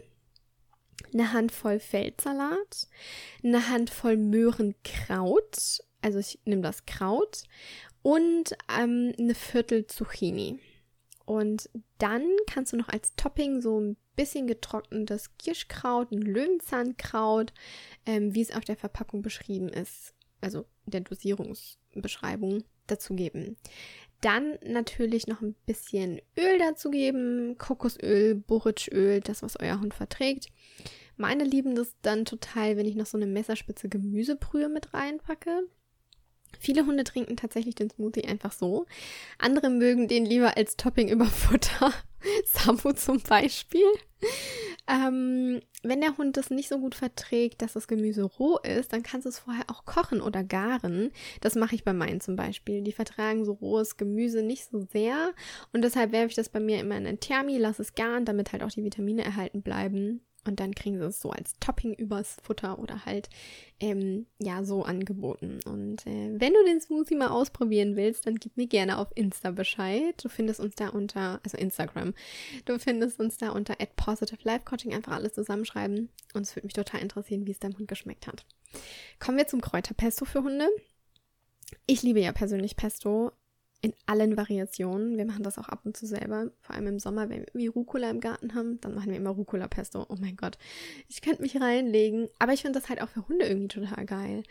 eine 1.12 1.32
Handvoll 1.32 1.78
Feldsalat, 1.78 2.88
eine 3.42 3.68
Handvoll 3.68 4.16
Möhrenkraut, 4.16 5.82
also 6.02 6.18
ich 6.18 6.40
nehme 6.44 6.62
das 6.62 6.86
Kraut 6.86 7.44
und 8.02 8.56
ähm, 8.78 9.12
eine 9.18 9.34
Viertel 9.34 9.86
Zucchini. 9.86 10.58
Und 11.24 11.68
dann 11.98 12.24
kannst 12.50 12.72
du 12.72 12.78
noch 12.78 12.88
als 12.88 13.14
Topping 13.14 13.60
so 13.60 13.78
ein 13.78 13.96
bisschen 14.16 14.46
getrocknetes 14.46 15.36
Kirschkraut, 15.36 16.10
ein 16.10 16.22
Löwenzahnkraut, 16.22 17.52
ähm, 18.06 18.34
wie 18.34 18.40
es 18.40 18.54
auf 18.54 18.64
der 18.64 18.76
Verpackung 18.76 19.20
beschrieben 19.20 19.68
ist, 19.68 20.14
also 20.40 20.64
der 20.86 21.02
Dosierungsbeschreibung 21.02 22.64
dazugeben. 22.86 23.58
Dann 24.20 24.58
natürlich 24.64 25.26
noch 25.26 25.40
ein 25.40 25.54
bisschen 25.66 26.20
Öl 26.36 26.58
dazugeben, 26.58 27.56
Kokosöl, 27.56 28.34
Boritschöl, 28.34 29.20
das, 29.20 29.42
was 29.42 29.58
euer 29.60 29.80
Hund 29.80 29.94
verträgt. 29.94 30.48
Meine 31.16 31.44
lieben 31.44 31.74
das 31.74 31.94
dann 32.02 32.24
total, 32.24 32.76
wenn 32.76 32.86
ich 32.86 32.94
noch 32.94 33.06
so 33.06 33.16
eine 33.16 33.26
Messerspitze 33.26 33.88
Gemüsebrühe 33.88 34.68
mit 34.68 34.94
reinpacke. 34.94 35.64
Viele 36.58 36.86
Hunde 36.86 37.04
trinken 37.04 37.36
tatsächlich 37.36 37.74
den 37.74 37.90
Smoothie 37.90 38.24
einfach 38.24 38.52
so. 38.52 38.86
Andere 39.38 39.70
mögen 39.70 40.08
den 40.08 40.24
lieber 40.24 40.56
als 40.56 40.76
Topping 40.76 41.08
über 41.08 41.26
Futter. 41.26 41.92
Samu 42.44 42.92
zum 42.92 43.20
Beispiel. 43.20 43.86
Ähm, 44.88 45.60
wenn 45.82 46.00
der 46.00 46.16
Hund 46.16 46.38
das 46.38 46.50
nicht 46.50 46.68
so 46.68 46.78
gut 46.78 46.94
verträgt, 46.94 47.60
dass 47.60 47.74
das 47.74 47.88
Gemüse 47.88 48.22
roh 48.24 48.58
ist, 48.58 48.92
dann 48.92 49.02
kannst 49.02 49.26
du 49.26 49.28
es 49.28 49.38
vorher 49.38 49.64
auch 49.68 49.84
kochen 49.84 50.22
oder 50.22 50.42
garen. 50.42 51.10
Das 51.42 51.56
mache 51.56 51.74
ich 51.74 51.84
bei 51.84 51.92
meinen 51.92 52.20
zum 52.20 52.36
Beispiel. 52.36 52.80
Die 52.82 52.92
vertragen 52.92 53.44
so 53.44 53.52
rohes 53.52 53.98
Gemüse 53.98 54.42
nicht 54.42 54.70
so 54.70 54.80
sehr 54.80 55.34
und 55.72 55.82
deshalb 55.82 56.12
werfe 56.12 56.28
ich 56.28 56.36
das 56.36 56.48
bei 56.48 56.60
mir 56.60 56.80
immer 56.80 56.96
in 56.96 57.06
ein 57.06 57.20
Thermi, 57.20 57.58
lasse 57.58 57.82
es 57.82 57.94
garen, 57.94 58.24
damit 58.24 58.52
halt 58.52 58.62
auch 58.62 58.70
die 58.70 58.84
Vitamine 58.84 59.24
erhalten 59.24 59.62
bleiben. 59.62 60.22
Und 60.48 60.60
dann 60.60 60.74
kriegen 60.74 60.98
sie 60.98 61.04
es 61.04 61.20
so 61.20 61.30
als 61.30 61.54
Topping 61.60 61.92
übers 61.92 62.38
Futter 62.42 62.78
oder 62.78 63.04
halt, 63.04 63.28
ähm, 63.80 64.26
ja, 64.38 64.64
so 64.64 64.82
angeboten. 64.82 65.60
Und 65.66 66.06
äh, 66.06 66.32
wenn 66.40 66.54
du 66.54 66.64
den 66.64 66.80
Smoothie 66.80 67.16
mal 67.16 67.28
ausprobieren 67.28 67.96
willst, 67.96 68.26
dann 68.26 68.36
gib 68.36 68.56
mir 68.56 68.66
gerne 68.66 68.98
auf 68.98 69.08
Insta 69.14 69.50
Bescheid. 69.50 70.14
Du 70.22 70.30
findest 70.30 70.58
uns 70.58 70.74
da 70.74 70.88
unter, 70.88 71.40
also 71.44 71.58
Instagram, 71.58 72.14
du 72.64 72.78
findest 72.78 73.20
uns 73.20 73.36
da 73.36 73.50
unter 73.50 73.74
at 73.80 73.94
positive 73.96 74.40
life 74.42 74.64
coaching 74.64 74.94
einfach 74.94 75.12
alles 75.12 75.34
zusammenschreiben. 75.34 76.08
Und 76.32 76.42
es 76.42 76.56
würde 76.56 76.66
mich 76.66 76.74
total 76.74 77.02
interessieren, 77.02 77.46
wie 77.46 77.52
es 77.52 77.60
deinem 77.60 77.78
Hund 77.78 77.88
geschmeckt 77.88 78.26
hat. 78.26 78.46
Kommen 79.20 79.36
wir 79.36 79.46
zum 79.46 79.60
Kräuterpesto 79.60 80.24
für 80.24 80.42
Hunde. 80.42 80.68
Ich 81.86 82.02
liebe 82.02 82.20
ja 82.20 82.32
persönlich 82.32 82.76
Pesto 82.76 83.32
in 83.80 83.94
allen 84.06 84.36
Variationen. 84.36 85.16
Wir 85.16 85.24
machen 85.24 85.42
das 85.42 85.58
auch 85.58 85.68
ab 85.68 85.80
und 85.84 85.96
zu 85.96 86.06
selber. 86.06 86.50
Vor 86.60 86.74
allem 86.74 86.88
im 86.88 86.98
Sommer, 86.98 87.28
wenn 87.28 87.40
wir 87.40 87.48
irgendwie 87.48 87.68
Rucola 87.68 88.10
im 88.10 88.20
Garten 88.20 88.54
haben, 88.54 88.80
dann 88.80 88.94
machen 88.94 89.10
wir 89.10 89.16
immer 89.16 89.30
Rucola-Pesto. 89.30 90.06
Oh 90.08 90.16
mein 90.18 90.36
Gott. 90.36 90.58
Ich 91.08 91.22
könnte 91.22 91.42
mich 91.42 91.60
reinlegen. 91.60 92.28
Aber 92.38 92.52
ich 92.52 92.62
finde 92.62 92.80
das 92.80 92.88
halt 92.88 93.00
auch 93.00 93.08
für 93.08 93.28
Hunde 93.28 93.46
irgendwie 93.46 93.68
total 93.68 94.04
geil. 94.04 94.42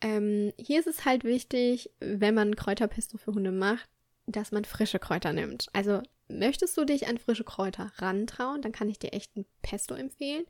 Ähm, 0.00 0.52
hier 0.56 0.78
ist 0.78 0.86
es 0.86 1.04
halt 1.04 1.24
wichtig, 1.24 1.90
wenn 1.98 2.34
man 2.34 2.54
Kräuterpesto 2.54 3.18
für 3.18 3.34
Hunde 3.34 3.50
macht, 3.50 3.88
dass 4.26 4.52
man 4.52 4.64
frische 4.64 5.00
Kräuter 5.00 5.32
nimmt. 5.32 5.66
Also 5.72 6.02
möchtest 6.28 6.76
du 6.76 6.84
dich 6.84 7.08
an 7.08 7.18
frische 7.18 7.44
Kräuter 7.44 7.90
rantrauen, 7.96 8.62
dann 8.62 8.72
kann 8.72 8.88
ich 8.88 8.98
dir 8.98 9.12
echt 9.12 9.36
ein 9.36 9.46
Pesto 9.62 9.94
empfehlen. 9.94 10.44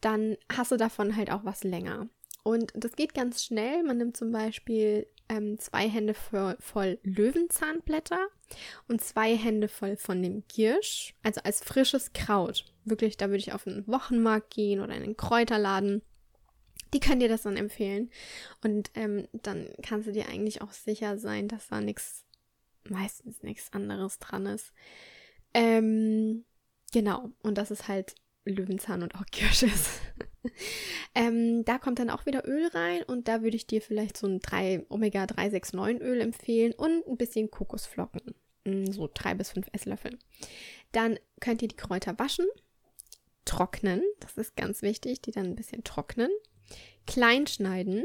Dann 0.00 0.36
hast 0.52 0.72
du 0.72 0.76
davon 0.76 1.14
halt 1.14 1.30
auch 1.30 1.44
was 1.44 1.62
länger. 1.62 2.08
Und 2.42 2.72
das 2.74 2.92
geht 2.92 3.14
ganz 3.14 3.44
schnell. 3.44 3.82
Man 3.84 3.98
nimmt 3.98 4.16
zum 4.16 4.32
Beispiel 4.32 5.06
ähm, 5.30 5.58
zwei 5.60 5.88
Hände 5.88 6.12
voll, 6.12 6.56
voll 6.58 6.98
Löwenzahnblätter 7.04 8.26
und 8.88 9.00
zwei 9.00 9.36
Hände 9.36 9.68
voll 9.68 9.96
von 9.96 10.20
dem 10.22 10.42
Giersch, 10.48 11.14
also 11.22 11.40
als 11.42 11.62
frisches 11.62 12.12
Kraut. 12.12 12.64
Wirklich, 12.84 13.16
da 13.16 13.26
würde 13.26 13.38
ich 13.38 13.52
auf 13.52 13.66
einen 13.66 13.86
Wochenmarkt 13.86 14.50
gehen 14.50 14.80
oder 14.80 14.94
in 14.94 15.04
einen 15.04 15.16
Kräuterladen. 15.16 16.02
Die 16.92 16.98
können 16.98 17.20
dir 17.20 17.28
das 17.28 17.42
dann 17.42 17.56
empfehlen. 17.56 18.10
Und 18.64 18.90
ähm, 18.96 19.28
dann 19.32 19.68
kannst 19.82 20.08
du 20.08 20.12
dir 20.12 20.28
eigentlich 20.28 20.62
auch 20.62 20.72
sicher 20.72 21.16
sein, 21.16 21.46
dass 21.46 21.68
da 21.68 21.80
nichts, 21.80 22.24
meistens 22.88 23.44
nichts 23.44 23.72
anderes 23.72 24.18
dran 24.18 24.46
ist. 24.46 24.72
Ähm, 25.54 26.44
genau. 26.92 27.30
Und 27.42 27.56
das 27.56 27.70
ist 27.70 27.86
halt 27.86 28.16
Löwenzahn 28.44 29.04
und 29.04 29.14
auch 29.14 29.24
Kirsch 29.30 29.62
ist. 29.62 30.00
ähm, 31.14 31.64
da 31.64 31.78
kommt 31.78 31.98
dann 31.98 32.10
auch 32.10 32.26
wieder 32.26 32.46
Öl 32.46 32.68
rein 32.68 33.02
und 33.02 33.28
da 33.28 33.42
würde 33.42 33.56
ich 33.56 33.66
dir 33.66 33.82
vielleicht 33.82 34.16
so 34.16 34.26
ein 34.26 34.40
3, 34.40 34.86
Omega 34.88 35.26
369 35.26 36.00
Öl 36.00 36.20
empfehlen 36.20 36.72
und 36.72 37.06
ein 37.06 37.16
bisschen 37.16 37.50
Kokosflocken. 37.50 38.34
Mm, 38.64 38.86
so 38.90 39.08
drei 39.12 39.34
bis 39.34 39.50
fünf 39.50 39.68
Esslöffel. 39.72 40.18
Dann 40.92 41.18
könnt 41.40 41.62
ihr 41.62 41.68
die 41.68 41.76
Kräuter 41.76 42.18
waschen, 42.18 42.46
trocknen, 43.44 44.02
das 44.20 44.36
ist 44.36 44.56
ganz 44.56 44.82
wichtig, 44.82 45.22
die 45.22 45.30
dann 45.30 45.46
ein 45.46 45.56
bisschen 45.56 45.84
trocknen, 45.84 46.30
klein 47.06 47.46
schneiden 47.46 48.04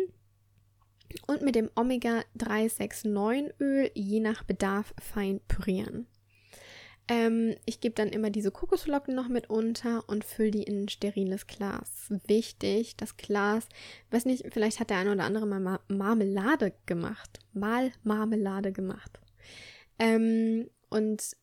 und 1.27 1.41
mit 1.41 1.55
dem 1.55 1.69
Omega 1.75 2.23
369 2.35 3.53
Öl 3.59 3.91
je 3.93 4.19
nach 4.19 4.43
Bedarf 4.43 4.93
fein 4.99 5.39
pürieren. 5.47 6.07
Ähm, 7.07 7.55
ich 7.65 7.81
gebe 7.81 7.93
dann 7.93 8.09
immer 8.09 8.31
diese 8.31 8.51
Kokosflocken 8.51 9.13
noch 9.13 9.27
mit 9.27 9.49
unter 9.49 10.07
und 10.09 10.23
fülle 10.23 10.51
die 10.51 10.63
in 10.63 10.83
ein 10.83 10.89
steriles 10.89 11.45
Glas. 11.45 12.11
Wichtig, 12.25 12.97
das 12.97 13.17
Glas, 13.17 13.67
weiß 14.09 14.25
nicht, 14.25 14.45
vielleicht 14.51 14.79
hat 14.79 14.89
der 14.89 14.97
eine 14.97 15.11
oder 15.11 15.23
andere 15.23 15.45
mal 15.45 15.79
Marmelade 15.87 16.73
gemacht. 16.85 17.39
Mal 17.53 17.91
Marmelade 18.03 18.71
gemacht. 18.71 19.19
Ähm, 19.99 20.69
und 20.89 21.35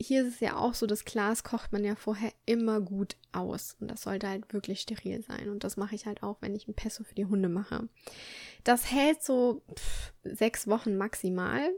hier 0.00 0.22
ist 0.22 0.34
es 0.34 0.40
ja 0.40 0.56
auch 0.56 0.74
so, 0.74 0.86
das 0.86 1.04
Glas 1.04 1.44
kocht 1.44 1.72
man 1.72 1.84
ja 1.84 1.94
vorher 1.94 2.32
immer 2.46 2.80
gut 2.80 3.16
aus. 3.32 3.76
Und 3.80 3.90
das 3.90 4.02
sollte 4.02 4.28
halt 4.28 4.52
wirklich 4.52 4.80
steril 4.80 5.22
sein. 5.22 5.48
Und 5.48 5.64
das 5.64 5.76
mache 5.76 5.94
ich 5.94 6.06
halt 6.06 6.22
auch, 6.22 6.36
wenn 6.40 6.54
ich 6.54 6.68
ein 6.68 6.74
Pesto 6.74 7.04
für 7.04 7.14
die 7.14 7.26
Hunde 7.26 7.48
mache. 7.48 7.88
Das 8.64 8.90
hält 8.90 9.22
so 9.22 9.62
pff, 9.74 10.12
sechs 10.24 10.66
Wochen 10.66 10.96
maximal. 10.96 11.70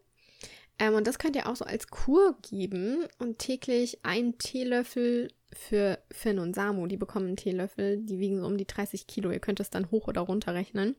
Ähm, 0.79 0.95
und 0.95 1.07
das 1.07 1.19
könnt 1.19 1.37
ihr 1.37 1.49
auch 1.49 1.57
so 1.57 1.65
als 1.65 1.89
Kur 1.89 2.37
geben 2.43 3.07
und 3.19 3.39
täglich 3.39 4.05
einen 4.05 4.39
Teelöffel 4.39 5.29
für 5.53 5.99
Finn 6.11 6.39
und 6.39 6.55
Samu. 6.55 6.87
Die 6.87 6.97
bekommen 6.97 7.29
einen 7.29 7.37
Teelöffel, 7.37 7.99
die 7.99 8.19
wiegen 8.19 8.41
so 8.41 8.47
um 8.47 8.57
die 8.57 8.67
30 8.67 9.07
Kilo. 9.07 9.31
Ihr 9.31 9.41
könnt 9.41 9.61
es 9.61 9.71
dann 9.71 9.91
hoch 9.91 10.09
oder 10.09 10.23
runter 10.23 10.55
rechnen. 10.55 10.97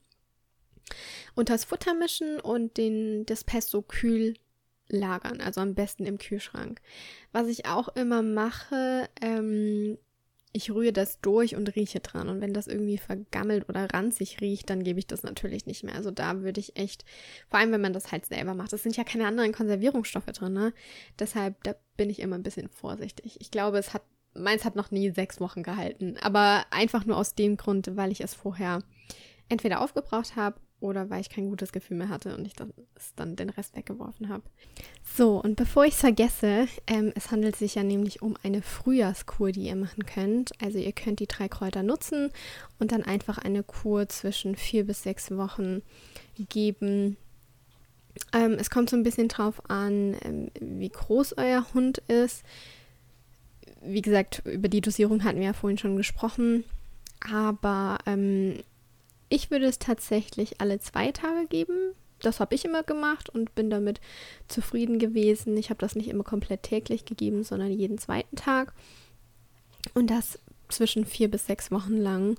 Und 1.34 1.50
das 1.50 1.66
Futter 1.66 1.94
mischen 1.94 2.40
und 2.40 2.78
den, 2.78 3.26
das 3.26 3.44
Pesto 3.44 3.82
kühl 3.82 4.36
lagern, 4.88 5.42
also 5.42 5.62
am 5.62 5.74
besten 5.74 6.06
im 6.06 6.18
Kühlschrank. 6.18 6.80
Was 7.32 7.48
ich 7.48 7.66
auch 7.66 7.90
immer 7.90 8.22
mache, 8.22 9.10
ähm, 9.20 9.98
ich 10.56 10.72
rühre 10.72 10.94
das 10.94 11.20
durch 11.20 11.56
und 11.56 11.76
rieche 11.76 12.00
dran. 12.00 12.30
Und 12.30 12.40
wenn 12.40 12.54
das 12.54 12.68
irgendwie 12.68 12.98
vergammelt 12.98 13.68
oder 13.68 13.94
ranzig 13.94 14.40
riecht, 14.40 14.70
dann 14.70 14.84
gebe 14.84 15.00
ich 15.00 15.06
das 15.06 15.24
natürlich 15.24 15.66
nicht 15.66 15.84
mehr. 15.84 15.96
Also 15.96 16.12
da 16.12 16.44
würde 16.44 16.62
ich 16.62 16.78
echt, 16.78 17.04
vor 17.50 17.60
allem 17.60 17.74
wenn 17.74 17.82
man 17.82 17.92
das 17.92 18.14
halt 18.14 18.26
selber 18.26 18.54
macht, 18.54 18.72
es 18.72 18.82
sind 18.82 18.96
ja 18.96 19.04
keine 19.04 19.28
anderen 19.28 19.52
Konservierungsstoffe 19.52 20.28
drin, 20.28 20.54
ne? 20.54 20.74
Deshalb, 21.20 21.62
da 21.64 21.76
bin 21.98 22.10
ich 22.10 22.20
immer 22.20 22.38
ein 22.38 22.44
bisschen 22.44 22.70
vorsichtig. 22.70 23.36
Ich 23.42 23.52
glaube, 23.52 23.78
es 23.78 23.94
hat, 23.94 24.04
meins 24.34 24.64
hat 24.64 24.78
noch 24.78 24.92
nie 24.92 25.12
sechs 25.12 25.42
Wochen 25.42 25.62
gehalten. 25.62 26.16
Aber 26.22 26.66
einfach 26.72 27.06
nur 27.06 27.18
aus 27.18 27.36
dem 27.36 27.58
Grund, 27.58 27.98
weil 27.98 28.14
ich 28.14 28.22
es 28.22 28.34
vorher 28.34 28.82
entweder 29.50 29.82
aufgebraucht 29.82 30.38
habe 30.38 30.60
oder 30.80 31.10
weil 31.10 31.22
ich 31.22 31.30
kein 31.30 31.50
gutes 31.50 31.72
Gefühl 31.72 31.98
mehr 31.98 32.10
hatte 32.10 32.36
und 32.36 32.46
ich 32.46 32.54
dann, 32.54 32.74
dann 33.16 33.36
den 33.36 33.50
Rest 33.50 33.76
weggeworfen 33.76 34.30
habe. 34.30 34.44
So, 35.04 35.42
und 35.42 35.56
bevor 35.56 35.86
ich 35.86 35.94
es 35.94 36.00
vergesse, 36.00 36.68
ähm, 36.88 37.12
es 37.16 37.32
handelt 37.32 37.56
sich 37.56 37.76
ja 37.76 37.84
nämlich 37.84 38.22
um 38.22 38.36
eine 38.44 38.62
Frühjahrskur, 38.62 39.52
die 39.52 39.68
ihr 39.68 39.76
machen 39.76 40.06
könnt. 40.06 40.52
Also 40.62 40.78
ihr 40.78 40.92
könnt 40.92 41.20
die 41.20 41.28
drei 41.28 41.48
Kräuter 41.48 41.84
nutzen 41.84 42.32
und 42.80 42.92
dann 42.92 43.04
einfach 43.04 43.38
eine 43.38 43.64
Kur 43.64 44.08
zwischen 44.10 44.56
vier 44.56 44.86
bis 44.86 45.04
sechs 45.04 45.32
Wochen 45.32 45.82
geben. 46.50 47.18
Ähm, 48.34 48.54
es 48.60 48.70
kommt 48.70 48.90
so 48.90 48.96
ein 48.96 49.04
bisschen 49.04 49.28
drauf 49.28 49.70
an, 49.70 50.16
ähm, 50.24 50.52
wie 50.60 50.90
groß 50.90 51.38
euer 51.38 51.66
Hund 51.74 52.00
ist. 52.08 52.44
Wie 53.82 54.02
gesagt, 54.02 54.42
über 54.46 54.68
die 54.68 54.82
Dosierung 54.82 55.24
hatten 55.24 55.40
wir 55.40 55.48
ja 55.48 55.54
vorhin 55.54 55.78
schon 55.78 55.98
gesprochen. 55.98 56.64
Aber 57.32 57.98
ähm, 58.06 58.60
ich 59.36 59.52
würde 59.52 59.66
es 59.66 59.80
tatsächlich 59.80 60.62
alle 60.62 60.80
zwei 60.80 61.12
Tage 61.12 61.46
geben. 61.48 61.94
Das 62.22 62.40
habe 62.40 62.56
ich 62.56 62.64
immer 62.64 62.84
gemacht 62.84 63.30
und 63.30 63.54
bin 63.54 63.70
damit 63.70 64.00
zufrieden 64.48 64.98
gewesen. 64.98 65.58
Ich 65.58 65.70
habe 65.70 65.80
das 65.80 65.96
nicht 65.96 66.08
immer 66.08 66.24
komplett 66.24 66.64
täglich 66.64 67.04
gegeben, 67.04 67.44
sondern 67.44 67.70
jeden 67.70 67.98
zweiten 67.98 68.38
Tag. 68.38 68.74
Und 69.94 70.10
das 70.10 70.40
zwischen 70.70 71.06
vier 71.06 71.30
bis 71.30 71.48
sechs 71.48 71.70
Wochen 71.70 71.98
lang. 71.98 72.38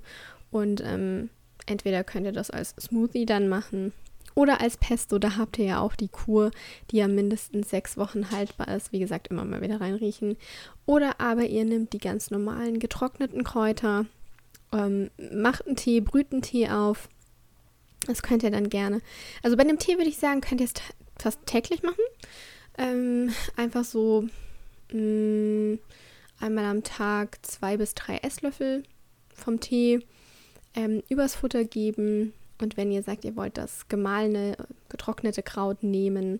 Und 0.49 0.81
ähm, 0.83 1.29
entweder 1.67 2.03
könnt 2.03 2.25
ihr 2.25 2.31
das 2.31 2.49
als 2.49 2.73
Smoothie 2.79 3.27
dann 3.27 3.47
machen 3.47 3.93
oder 4.33 4.59
als 4.59 4.77
Pesto. 4.77 5.19
Da 5.19 5.37
habt 5.37 5.59
ihr 5.59 5.65
ja 5.65 5.79
auch 5.79 5.95
die 5.95 6.09
Kur, 6.09 6.49
die 6.89 6.97
ja 6.97 7.07
mindestens 7.07 7.69
sechs 7.69 7.95
Wochen 7.97 8.31
haltbar 8.31 8.69
ist. 8.75 8.91
Wie 8.91 8.99
gesagt, 8.99 9.27
immer 9.27 9.45
mal 9.45 9.61
wieder 9.61 9.79
reinriechen. 9.81 10.35
Oder 10.87 11.21
aber 11.21 11.45
ihr 11.45 11.63
nehmt 11.63 11.93
die 11.93 11.99
ganz 11.99 12.31
normalen 12.31 12.79
getrockneten 12.79 13.43
Kräuter 13.43 14.07
ähm, 14.71 15.09
macht 15.31 15.65
einen 15.65 15.75
Tee, 15.75 16.01
brüht 16.01 16.31
einen 16.31 16.41
Tee 16.41 16.69
auf. 16.69 17.09
Das 18.05 18.21
könnt 18.21 18.43
ihr 18.43 18.51
dann 18.51 18.69
gerne. 18.69 19.01
Also 19.43 19.57
bei 19.57 19.63
dem 19.63 19.79
Tee 19.79 19.97
würde 19.97 20.09
ich 20.09 20.17
sagen, 20.17 20.41
könnt 20.41 20.61
ihr 20.61 20.67
es 20.67 20.73
fast 21.19 21.45
täglich 21.45 21.83
machen. 21.83 22.03
Ähm, 22.77 23.31
einfach 23.55 23.83
so 23.83 24.27
mh, 24.91 24.99
mm, 24.99 25.79
einmal 26.39 26.65
am 26.65 26.83
Tag 26.83 27.39
zwei 27.41 27.77
bis 27.77 27.95
drei 27.95 28.17
Esslöffel 28.17 28.83
vom 29.33 29.59
Tee 29.59 30.05
ähm, 30.75 31.03
übers 31.09 31.35
Futter 31.35 31.63
geben. 31.63 32.33
Und 32.59 32.77
wenn 32.77 32.91
ihr 32.91 33.03
sagt, 33.03 33.25
ihr 33.25 33.35
wollt 33.35 33.57
das 33.57 33.87
gemahlene, 33.87 34.57
getrocknete 34.89 35.43
Kraut 35.43 35.83
nehmen, 35.83 36.39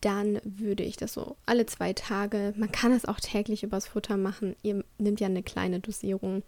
dann 0.00 0.40
würde 0.44 0.82
ich 0.82 0.96
das 0.96 1.14
so 1.14 1.36
alle 1.46 1.64
zwei 1.64 1.94
Tage, 1.94 2.52
man 2.56 2.70
kann 2.70 2.92
es 2.92 3.06
auch 3.06 3.20
täglich 3.20 3.62
übers 3.62 3.88
Futter 3.88 4.18
machen. 4.18 4.54
Ihr 4.62 4.84
nehmt 4.98 5.20
ja 5.20 5.28
eine 5.28 5.42
kleine 5.42 5.80
Dosierung 5.80 6.42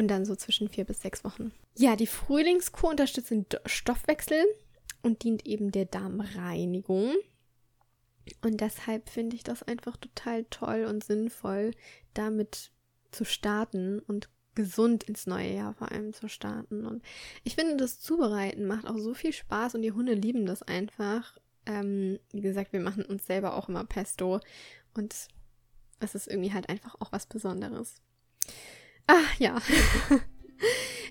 und 0.00 0.08
dann 0.08 0.24
so 0.24 0.34
zwischen 0.34 0.68
vier 0.68 0.84
bis 0.84 1.02
sechs 1.02 1.24
Wochen. 1.24 1.52
Ja, 1.76 1.94
die 1.94 2.06
Frühlingskur 2.06 2.88
unterstützt 2.88 3.30
den 3.30 3.44
Stoffwechsel 3.66 4.42
und 5.02 5.22
dient 5.22 5.46
eben 5.46 5.72
der 5.72 5.84
Darmreinigung. 5.84 7.12
Und 8.40 8.60
deshalb 8.62 9.10
finde 9.10 9.36
ich 9.36 9.42
das 9.42 9.62
einfach 9.62 9.98
total 9.98 10.44
toll 10.44 10.86
und 10.88 11.04
sinnvoll, 11.04 11.72
damit 12.14 12.70
zu 13.10 13.26
starten 13.26 13.98
und 14.00 14.30
gesund 14.54 15.04
ins 15.04 15.26
neue 15.26 15.52
Jahr 15.52 15.74
vor 15.74 15.92
allem 15.92 16.14
zu 16.14 16.30
starten. 16.30 16.86
Und 16.86 17.02
ich 17.44 17.54
finde, 17.54 17.76
das 17.76 18.00
Zubereiten 18.00 18.66
macht 18.66 18.86
auch 18.86 18.96
so 18.96 19.12
viel 19.12 19.34
Spaß 19.34 19.74
und 19.74 19.82
die 19.82 19.92
Hunde 19.92 20.14
lieben 20.14 20.46
das 20.46 20.62
einfach. 20.62 21.36
Ähm, 21.66 22.18
wie 22.32 22.40
gesagt, 22.40 22.72
wir 22.72 22.80
machen 22.80 23.04
uns 23.04 23.26
selber 23.26 23.54
auch 23.54 23.68
immer 23.68 23.84
Pesto 23.84 24.40
und 24.94 25.14
es 26.00 26.14
ist 26.14 26.26
irgendwie 26.26 26.54
halt 26.54 26.70
einfach 26.70 26.96
auch 27.00 27.12
was 27.12 27.26
Besonderes. 27.26 28.00
Ach 29.06 29.38
ja. 29.38 29.56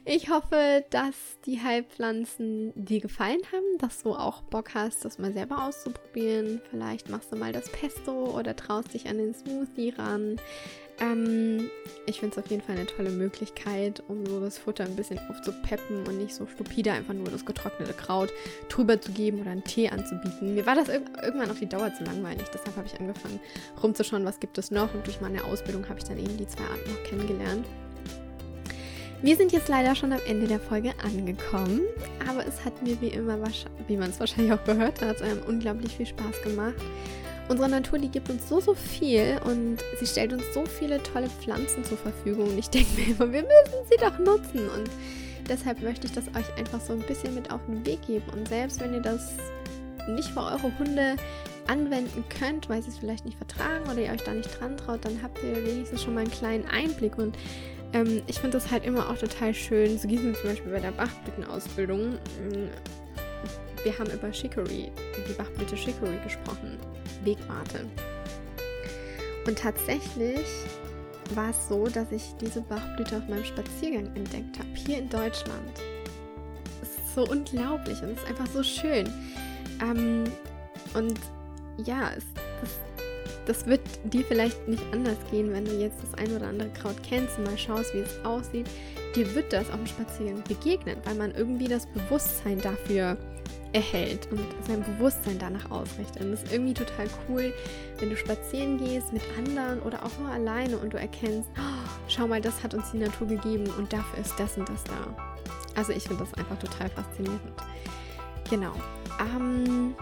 Ich 0.05 0.29
hoffe, 0.29 0.85
dass 0.89 1.15
die 1.45 1.61
Heilpflanzen 1.61 2.73
dir 2.75 2.99
gefallen 2.99 3.41
haben, 3.51 3.77
dass 3.77 4.01
du 4.01 4.15
auch 4.15 4.41
Bock 4.41 4.73
hast, 4.73 5.05
das 5.05 5.19
mal 5.19 5.33
selber 5.33 5.65
auszuprobieren. 5.67 6.61
Vielleicht 6.69 7.09
machst 7.09 7.31
du 7.31 7.35
mal 7.35 7.51
das 7.51 7.69
Pesto 7.69 8.35
oder 8.35 8.55
traust 8.55 8.93
dich 8.93 9.07
an 9.07 9.17
den 9.17 9.33
Smoothie 9.33 9.89
ran. 9.91 10.37
Ähm, 10.99 11.68
ich 12.09 12.19
finde 12.19 12.37
es 12.37 12.43
auf 12.43 12.49
jeden 12.49 12.61
Fall 12.63 12.75
eine 12.75 12.85
tolle 12.85 13.11
Möglichkeit, 13.11 14.03
um 14.07 14.25
so 14.25 14.39
das 14.39 14.57
Futter 14.57 14.83
ein 14.83 14.95
bisschen 14.95 15.19
aufzupeppen 15.29 16.07
und 16.07 16.17
nicht 16.17 16.33
so 16.33 16.47
stupide 16.47 16.91
einfach 16.91 17.13
nur 17.13 17.29
das 17.29 17.45
getrocknete 17.45 17.93
Kraut 17.93 18.29
drüber 18.67 18.99
zu 18.99 19.11
geben 19.11 19.39
oder 19.41 19.51
einen 19.51 19.63
Tee 19.63 19.89
anzubieten. 19.89 20.55
Mir 20.55 20.65
war 20.65 20.75
das 20.75 20.89
irgendwann 20.89 21.51
auf 21.51 21.59
die 21.59 21.69
Dauer 21.69 21.93
zu 21.93 22.03
langweilig, 22.03 22.45
deshalb 22.53 22.75
habe 22.75 22.87
ich 22.87 22.99
angefangen 22.99 23.39
rumzuschauen, 23.81 24.25
was 24.25 24.39
gibt 24.39 24.57
es 24.57 24.71
noch 24.71 24.93
und 24.93 25.05
durch 25.05 25.21
meine 25.21 25.43
Ausbildung 25.43 25.87
habe 25.87 25.99
ich 25.99 26.05
dann 26.05 26.17
eben 26.17 26.35
die 26.37 26.47
zwei 26.47 26.63
Arten 26.63 26.91
noch 26.91 27.03
kennengelernt. 27.03 27.65
Wir 29.21 29.35
sind 29.35 29.51
jetzt 29.51 29.67
leider 29.67 29.95
schon 29.95 30.13
am 30.13 30.21
Ende 30.25 30.47
der 30.47 30.61
Folge 30.61 30.93
angekommen, 31.03 31.81
aber 32.29 32.45
es 32.47 32.63
hat 32.63 32.81
mir 32.81 32.99
wie 33.01 33.09
immer, 33.09 33.37
wie 33.87 33.97
man 33.97 34.11
es 34.11 34.19
wahrscheinlich 34.19 34.53
auch 34.53 34.63
gehört 34.63 35.01
hat, 35.01 35.21
ähm, 35.21 35.41
unglaublich 35.45 35.97
viel 35.97 36.05
Spaß 36.05 36.41
gemacht. 36.41 36.75
Unsere 37.49 37.67
Natur, 37.67 37.97
die 37.97 38.09
gibt 38.09 38.29
uns 38.29 38.47
so, 38.47 38.61
so 38.61 38.75
viel 38.75 39.39
und 39.43 39.79
sie 39.99 40.05
stellt 40.05 40.33
uns 40.33 40.43
so 40.53 40.65
viele 40.65 41.01
tolle 41.01 41.29
Pflanzen 41.29 41.83
zur 41.83 41.97
Verfügung. 41.97 42.49
Und 42.49 42.59
ich 42.59 42.69
denke 42.69 42.89
mir 42.95 43.07
immer, 43.07 43.33
wir 43.33 43.41
müssen 43.41 43.89
sie 43.89 43.97
doch 43.97 44.19
nutzen. 44.19 44.69
Und 44.69 44.89
deshalb 45.49 45.81
möchte 45.81 46.05
ich 46.05 46.13
das 46.13 46.27
euch 46.27 46.57
einfach 46.59 46.79
so 46.79 46.93
ein 46.93 46.99
bisschen 46.99 47.33
mit 47.33 47.51
auf 47.51 47.61
den 47.67 47.83
Weg 47.87 48.05
geben. 48.05 48.25
Und 48.33 48.47
selbst 48.47 48.79
wenn 48.79 48.93
ihr 48.93 49.01
das 49.01 49.33
nicht 50.07 50.29
für 50.29 50.41
eure 50.41 50.77
Hunde 50.77 51.15
anwenden 51.65 52.23
könnt, 52.29 52.69
weil 52.69 52.83
sie 52.83 52.89
es 52.89 52.99
vielleicht 52.99 53.25
nicht 53.25 53.37
vertragen 53.37 53.89
oder 53.89 53.99
ihr 53.99 54.11
euch 54.11 54.23
da 54.23 54.31
nicht 54.33 54.59
dran 54.59 54.77
traut, 54.77 55.03
dann 55.03 55.19
habt 55.23 55.39
ihr 55.43 55.65
wenigstens 55.65 56.03
schon 56.03 56.13
mal 56.13 56.21
einen 56.21 56.31
kleinen 56.31 56.65
Einblick. 56.67 57.17
Und 57.17 57.35
ähm, 57.93 58.21
ich 58.27 58.39
finde 58.39 58.57
das 58.57 58.69
halt 58.69 58.85
immer 58.85 59.09
auch 59.09 59.17
total 59.17 59.55
schön. 59.55 59.97
So 59.97 60.07
ging 60.07 60.19
es 60.29 60.39
zum 60.39 60.51
Beispiel 60.51 60.71
bei 60.71 60.81
der 60.81 60.91
Bachblütenausbildung. 60.91 62.19
Wir 63.83 63.97
haben 63.97 64.11
über 64.11 64.31
Chicory, 64.31 64.91
die 65.27 65.33
Bachblüte 65.33 65.75
Chicory 65.75 66.17
gesprochen. 66.23 66.77
Wegwarte. 67.23 67.85
Und 69.47 69.57
tatsächlich 69.57 70.45
war 71.35 71.51
es 71.51 71.67
so, 71.69 71.87
dass 71.87 72.11
ich 72.11 72.23
diese 72.41 72.61
Bachblüte 72.61 73.17
auf 73.17 73.27
meinem 73.27 73.45
Spaziergang 73.45 74.07
entdeckt 74.15 74.57
habe, 74.59 74.69
hier 74.75 74.97
in 74.97 75.09
Deutschland. 75.09 75.71
Es 76.81 76.89
ist 76.89 77.15
so 77.15 77.23
unglaublich 77.23 78.01
und 78.01 78.09
es 78.09 78.19
ist 78.19 78.27
einfach 78.27 78.47
so 78.47 78.63
schön. 78.63 79.11
Ähm, 79.81 80.25
und 80.93 81.19
ja, 81.85 82.11
es, 82.15 82.25
das 82.61 82.71
das 83.49 83.65
wird 83.65 83.81
dir 84.03 84.23
vielleicht 84.25 84.67
nicht 84.67 84.83
anders 84.91 85.17
gehen, 85.31 85.51
wenn 85.51 85.65
du 85.65 85.71
jetzt 85.71 85.97
das 86.03 86.13
ein 86.23 86.35
oder 86.35 86.49
andere 86.49 86.69
Kraut 86.69 87.01
kennst 87.01 87.39
und 87.39 87.45
mal 87.45 87.57
schaust, 87.57 87.95
wie 87.95 88.01
es 88.01 88.23
aussieht. 88.23 88.67
Dir 89.15 89.33
wird 89.33 89.51
das 89.51 89.71
auf 89.71 89.77
dem 89.77 89.87
Spaziergang 89.87 90.43
begegnen, 90.47 90.97
weil 91.03 91.15
man 91.15 91.33
irgendwie 91.33 91.67
das 91.67 91.87
Bewusstsein 91.87 92.61
dafür 92.61 93.17
erhält 93.73 94.27
und 94.31 94.45
sein 94.67 94.83
Bewusstsein 94.83 95.37
danach 95.39 95.69
ausrichtet. 95.71 96.23
Und 96.23 96.31
das 96.31 96.43
ist 96.43 96.51
irgendwie 96.51 96.73
total 96.73 97.07
cool, 97.27 97.53
wenn 97.99 98.09
du 98.09 98.17
spazieren 98.17 98.77
gehst 98.77 99.13
mit 99.13 99.21
anderen 99.37 99.79
oder 99.81 100.03
auch 100.03 100.17
nur 100.19 100.29
alleine 100.29 100.77
und 100.77 100.93
du 100.93 100.97
erkennst, 100.97 101.49
oh, 101.57 101.89
schau 102.07 102.27
mal, 102.27 102.41
das 102.41 102.63
hat 102.63 102.73
uns 102.73 102.91
die 102.91 102.97
Natur 102.97 103.27
gegeben 103.27 103.65
und 103.77 103.93
dafür 103.93 104.19
ist 104.19 104.39
das 104.39 104.57
und 104.57 104.67
das 104.69 104.83
da. 104.83 105.15
Also 105.75 105.93
ich 105.93 106.03
finde 106.03 106.23
das 106.23 106.33
einfach 106.33 106.57
total 106.57 106.89
faszinierend. 106.89 107.41
Genau. 108.49 108.73
Ähm, 109.19 109.95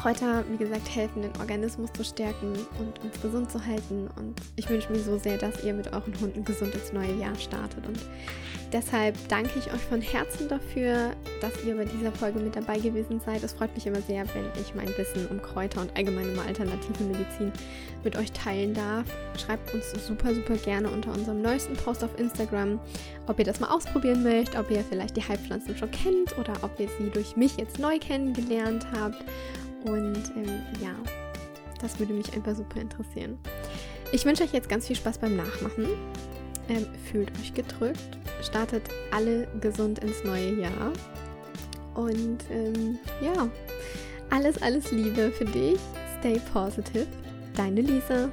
Kräuter, 0.00 0.44
wie 0.48 0.56
gesagt, 0.56 0.94
helfen, 0.94 1.22
den 1.22 1.32
Organismus 1.40 1.92
zu 1.92 2.04
stärken 2.04 2.52
und 2.78 3.00
uns 3.02 3.20
gesund 3.20 3.50
zu 3.50 3.64
halten. 3.66 4.08
Und 4.16 4.40
ich 4.54 4.68
wünsche 4.70 4.92
mir 4.92 5.00
so 5.00 5.18
sehr, 5.18 5.38
dass 5.38 5.64
ihr 5.64 5.74
mit 5.74 5.92
euren 5.92 6.14
Hunden 6.20 6.44
gesund 6.44 6.72
ins 6.72 6.92
neue 6.92 7.14
Jahr 7.16 7.34
startet. 7.34 7.84
Und 7.84 7.98
deshalb 8.72 9.16
danke 9.28 9.58
ich 9.58 9.72
euch 9.72 9.80
von 9.80 10.00
Herzen 10.00 10.48
dafür, 10.48 11.10
dass 11.40 11.64
ihr 11.64 11.76
bei 11.76 11.84
dieser 11.84 12.12
Folge 12.12 12.38
mit 12.38 12.54
dabei 12.54 12.78
gewesen 12.78 13.20
seid. 13.26 13.42
Es 13.42 13.54
freut 13.54 13.74
mich 13.74 13.86
immer 13.88 14.00
sehr, 14.00 14.24
wenn 14.34 14.44
ich 14.60 14.72
mein 14.76 14.86
Wissen 14.96 15.26
um 15.30 15.42
Kräuter 15.42 15.80
und 15.80 15.96
allgemeine 15.96 16.28
mal 16.28 16.46
alternative 16.46 17.02
Medizin 17.02 17.52
mit 18.04 18.16
euch 18.16 18.30
teilen 18.30 18.74
darf. 18.74 19.04
Schreibt 19.36 19.74
uns 19.74 19.90
super, 20.06 20.32
super 20.32 20.54
gerne 20.58 20.88
unter 20.90 21.10
unserem 21.10 21.42
neuesten 21.42 21.74
Post 21.74 22.04
auf 22.04 22.16
Instagram, 22.20 22.78
ob 23.26 23.36
ihr 23.40 23.44
das 23.44 23.58
mal 23.58 23.70
ausprobieren 23.70 24.22
möchtet, 24.22 24.60
ob 24.60 24.70
ihr 24.70 24.84
vielleicht 24.84 25.16
die 25.16 25.26
Heilpflanzen 25.26 25.76
schon 25.76 25.90
kennt 25.90 26.38
oder 26.38 26.52
ob 26.62 26.78
ihr 26.78 26.88
sie 26.98 27.10
durch 27.10 27.36
mich 27.36 27.56
jetzt 27.56 27.80
neu 27.80 27.98
kennengelernt 27.98 28.86
habt. 28.96 29.24
Und 29.84 30.32
ähm, 30.36 30.62
ja, 30.82 30.94
das 31.80 31.98
würde 31.98 32.12
mich 32.12 32.32
einfach 32.34 32.54
super 32.56 32.80
interessieren. 32.80 33.38
Ich 34.12 34.24
wünsche 34.24 34.42
euch 34.42 34.52
jetzt 34.52 34.68
ganz 34.68 34.86
viel 34.86 34.96
Spaß 34.96 35.18
beim 35.18 35.36
Nachmachen. 35.36 35.86
Ähm, 36.68 36.86
fühlt 37.10 37.30
euch 37.38 37.54
gedrückt, 37.54 38.18
startet 38.42 38.82
alle 39.10 39.46
gesund 39.60 40.00
ins 40.00 40.22
neue 40.24 40.60
Jahr. 40.60 40.92
Und 41.94 42.38
ähm, 42.50 42.98
ja, 43.22 43.48
alles, 44.30 44.60
alles 44.62 44.90
Liebe 44.92 45.30
für 45.30 45.46
dich. 45.46 45.78
Stay 46.18 46.40
positive. 46.52 47.06
Deine 47.54 47.80
Lisa. 47.80 48.28